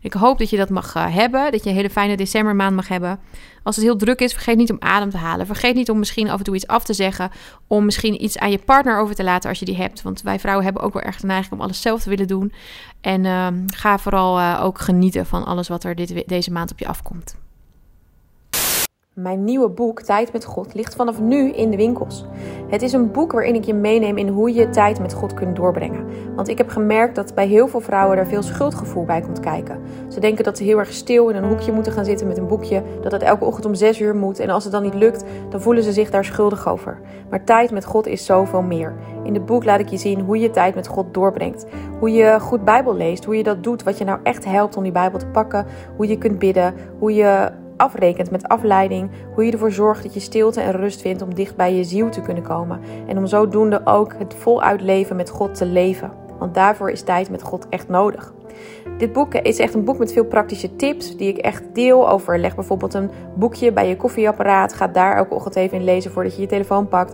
Ik 0.00 0.12
hoop 0.12 0.38
dat 0.38 0.50
je 0.50 0.56
dat 0.56 0.68
mag 0.68 0.96
uh, 0.96 1.14
hebben, 1.14 1.52
dat 1.52 1.64
je 1.64 1.70
een 1.70 1.76
hele 1.76 1.90
fijne 1.90 2.16
decembermaand 2.16 2.76
mag 2.76 2.88
hebben. 2.88 3.18
Als 3.62 3.76
het 3.76 3.84
heel 3.84 3.96
druk 3.96 4.20
is, 4.20 4.32
vergeet 4.32 4.56
niet 4.56 4.70
om 4.70 4.76
adem 4.80 5.10
te 5.10 5.16
halen. 5.16 5.46
Vergeet 5.46 5.74
niet 5.74 5.90
om 5.90 5.98
misschien 5.98 6.30
af 6.30 6.38
en 6.38 6.44
toe 6.44 6.54
iets 6.54 6.66
af 6.66 6.84
te 6.84 6.92
zeggen. 6.92 7.30
Om 7.66 7.84
misschien 7.84 8.24
iets 8.24 8.38
aan 8.38 8.50
je 8.50 8.58
partner 8.58 8.98
over 8.98 9.14
te 9.14 9.24
laten 9.24 9.48
als 9.48 9.58
je 9.58 9.64
die 9.64 9.76
hebt. 9.76 10.02
Want 10.02 10.22
wij 10.22 10.38
vrouwen 10.38 10.64
hebben 10.64 10.82
ook 10.82 10.92
wel 10.92 11.02
erg 11.02 11.20
de 11.20 11.26
neiging 11.26 11.52
om 11.52 11.60
alles 11.60 11.80
zelf 11.80 12.02
te 12.02 12.08
willen 12.08 12.28
doen. 12.28 12.52
En 13.00 13.24
uh, 13.24 13.46
ga 13.66 13.98
vooral 13.98 14.38
uh, 14.38 14.60
ook 14.62 14.78
genieten 14.78 15.26
van 15.26 15.44
alles 15.44 15.68
wat 15.68 15.84
er 15.84 15.94
dit, 15.94 16.22
deze 16.26 16.52
maand 16.52 16.72
op 16.72 16.78
je 16.78 16.86
afkomt. 16.86 17.36
Mijn 19.14 19.44
nieuwe 19.44 19.68
boek 19.68 20.02
Tijd 20.02 20.32
met 20.32 20.44
God 20.44 20.74
ligt 20.74 20.94
vanaf 20.94 21.20
nu 21.20 21.50
in 21.50 21.70
de 21.70 21.76
winkels. 21.76 22.24
Het 22.68 22.82
is 22.82 22.92
een 22.92 23.12
boek 23.12 23.32
waarin 23.32 23.54
ik 23.54 23.64
je 23.64 23.74
meeneem 23.74 24.16
in 24.16 24.28
hoe 24.28 24.54
je 24.54 24.68
tijd 24.68 25.00
met 25.00 25.12
God 25.12 25.34
kunt 25.34 25.56
doorbrengen. 25.56 26.06
Want 26.36 26.48
ik 26.48 26.58
heb 26.58 26.68
gemerkt 26.68 27.14
dat 27.14 27.34
bij 27.34 27.46
heel 27.46 27.68
veel 27.68 27.80
vrouwen 27.80 28.18
er 28.18 28.26
veel 28.26 28.42
schuldgevoel 28.42 29.04
bij 29.04 29.20
komt 29.20 29.40
kijken. 29.40 29.80
Ze 30.08 30.20
denken 30.20 30.44
dat 30.44 30.58
ze 30.58 30.64
heel 30.64 30.78
erg 30.78 30.92
stil 30.92 31.28
in 31.28 31.36
een 31.36 31.48
hoekje 31.48 31.72
moeten 31.72 31.92
gaan 31.92 32.04
zitten 32.04 32.26
met 32.26 32.38
een 32.38 32.46
boekje, 32.46 32.82
dat 33.00 33.12
het 33.12 33.22
elke 33.22 33.44
ochtend 33.44 33.66
om 33.66 33.74
6 33.74 34.00
uur 34.00 34.16
moet 34.16 34.38
en 34.38 34.50
als 34.50 34.64
het 34.64 34.72
dan 34.72 34.82
niet 34.82 34.94
lukt, 34.94 35.24
dan 35.50 35.60
voelen 35.60 35.82
ze 35.82 35.92
zich 35.92 36.10
daar 36.10 36.24
schuldig 36.24 36.68
over. 36.68 37.00
Maar 37.30 37.44
tijd 37.44 37.70
met 37.70 37.84
God 37.84 38.06
is 38.06 38.24
zoveel 38.24 38.62
meer. 38.62 38.94
In 39.24 39.34
het 39.34 39.46
boek 39.46 39.64
laat 39.64 39.80
ik 39.80 39.88
je 39.88 39.96
zien 39.96 40.20
hoe 40.20 40.38
je 40.38 40.50
tijd 40.50 40.74
met 40.74 40.86
God 40.86 41.14
doorbrengt. 41.14 41.66
Hoe 41.98 42.12
je 42.12 42.40
goed 42.40 42.64
Bijbel 42.64 42.94
leest, 42.96 43.24
hoe 43.24 43.36
je 43.36 43.42
dat 43.42 43.62
doet, 43.62 43.82
wat 43.82 43.98
je 43.98 44.04
nou 44.04 44.18
echt 44.22 44.44
helpt 44.44 44.76
om 44.76 44.82
die 44.82 44.92
Bijbel 44.92 45.18
te 45.18 45.26
pakken, 45.26 45.66
hoe 45.96 46.06
je 46.06 46.18
kunt 46.18 46.38
bidden, 46.38 46.74
hoe 46.98 47.14
je 47.14 47.62
afrekent 47.76 48.30
met 48.30 48.48
afleiding, 48.48 49.10
hoe 49.34 49.44
je 49.44 49.52
ervoor 49.52 49.72
zorgt 49.72 50.02
dat 50.02 50.14
je 50.14 50.20
stilte 50.20 50.60
en 50.60 50.72
rust 50.72 51.00
vindt 51.00 51.22
om 51.22 51.34
dicht 51.34 51.56
bij 51.56 51.74
je 51.74 51.84
ziel 51.84 52.08
te 52.08 52.20
kunnen 52.20 52.42
komen 52.42 52.80
en 53.06 53.18
om 53.18 53.26
zodoende 53.26 53.80
ook 53.84 54.14
het 54.18 54.34
voluit 54.34 54.80
leven 54.80 55.16
met 55.16 55.30
God 55.30 55.54
te 55.54 55.66
leven. 55.66 56.12
Want 56.38 56.54
daarvoor 56.54 56.90
is 56.90 57.02
tijd 57.02 57.30
met 57.30 57.42
God 57.42 57.68
echt 57.68 57.88
nodig. 57.88 58.32
Dit 58.98 59.12
boek 59.12 59.34
is 59.34 59.58
echt 59.58 59.74
een 59.74 59.84
boek 59.84 59.98
met 59.98 60.12
veel 60.12 60.24
praktische 60.24 60.76
tips 60.76 61.16
die 61.16 61.28
ik 61.28 61.36
echt 61.36 61.62
deel 61.72 62.10
over. 62.10 62.38
Leg 62.38 62.54
bijvoorbeeld 62.54 62.94
een 62.94 63.10
boekje 63.34 63.72
bij 63.72 63.88
je 63.88 63.96
koffieapparaat. 63.96 64.72
Ga 64.72 64.86
daar 64.86 65.16
elke 65.16 65.34
ochtend 65.34 65.56
even 65.56 65.78
in 65.78 65.84
lezen 65.84 66.10
voordat 66.10 66.34
je 66.34 66.40
je 66.40 66.48
telefoon 66.48 66.88
pakt. 66.88 67.12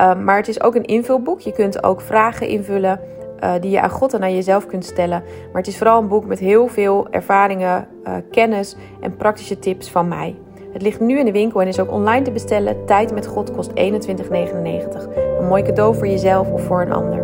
Um, 0.00 0.24
maar 0.24 0.36
het 0.36 0.48
is 0.48 0.62
ook 0.62 0.74
een 0.74 0.84
invulboek. 0.84 1.40
Je 1.40 1.52
kunt 1.52 1.84
ook 1.84 2.00
vragen 2.00 2.48
invullen. 2.48 3.00
Uh, 3.44 3.52
die 3.60 3.70
je 3.70 3.80
aan 3.80 3.90
God 3.90 4.14
en 4.14 4.22
aan 4.22 4.34
jezelf 4.34 4.66
kunt 4.66 4.84
stellen. 4.84 5.22
Maar 5.52 5.62
het 5.62 5.66
is 5.66 5.76
vooral 5.76 6.00
een 6.00 6.08
boek 6.08 6.26
met 6.26 6.38
heel 6.38 6.68
veel 6.68 7.06
ervaringen, 7.10 7.88
uh, 8.06 8.14
kennis 8.30 8.76
en 9.00 9.16
praktische 9.16 9.58
tips 9.58 9.90
van 9.90 10.08
mij. 10.08 10.36
Het 10.72 10.82
ligt 10.82 11.00
nu 11.00 11.18
in 11.18 11.24
de 11.24 11.32
winkel 11.32 11.60
en 11.60 11.68
is 11.68 11.80
ook 11.80 11.92
online 11.92 12.24
te 12.24 12.30
bestellen. 12.30 12.86
Tijd 12.86 13.14
met 13.14 13.26
God 13.26 13.50
kost 13.50 13.70
21,99. 13.70 13.74
Een 15.38 15.46
mooi 15.48 15.62
cadeau 15.62 15.94
voor 15.94 16.06
jezelf 16.06 16.50
of 16.50 16.62
voor 16.62 16.82
een 16.82 16.92
ander. 16.92 17.22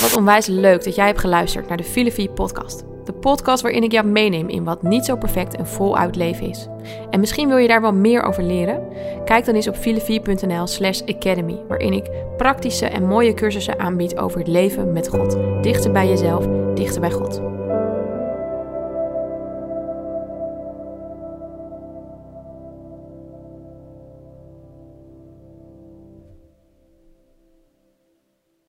Wat 0.00 0.16
onwijs 0.16 0.46
leuk 0.46 0.84
dat 0.84 0.94
jij 0.94 1.06
hebt 1.06 1.20
geluisterd 1.20 1.68
naar 1.68 1.76
de 1.76 1.84
Filofie 1.84 2.30
podcast. 2.30 2.93
De 3.04 3.12
podcast 3.12 3.62
waarin 3.62 3.82
ik 3.82 3.92
jou 3.92 4.06
meeneem 4.06 4.48
in 4.48 4.64
wat 4.64 4.82
niet 4.82 5.04
zo 5.04 5.16
perfect 5.16 5.56
en 5.56 5.66
voluit 5.66 6.16
leven 6.16 6.48
is. 6.48 6.68
En 7.10 7.20
misschien 7.20 7.48
wil 7.48 7.56
je 7.56 7.68
daar 7.68 7.80
wel 7.80 7.92
meer 7.92 8.22
over 8.22 8.42
leren? 8.42 8.82
Kijk 9.24 9.44
dan 9.44 9.54
eens 9.54 9.68
op 9.68 9.76
filofie.nl 9.76 10.66
slash 10.66 11.02
academy, 11.02 11.60
waarin 11.68 11.92
ik 11.92 12.10
praktische 12.36 12.86
en 12.86 13.06
mooie 13.06 13.34
cursussen 13.34 13.78
aanbied 13.78 14.16
over 14.16 14.38
het 14.38 14.48
leven 14.48 14.92
met 14.92 15.08
God. 15.08 15.38
Dichter 15.60 15.92
bij 15.92 16.08
jezelf, 16.08 16.46
dichter 16.74 17.00
bij 17.00 17.10
God. 17.10 17.53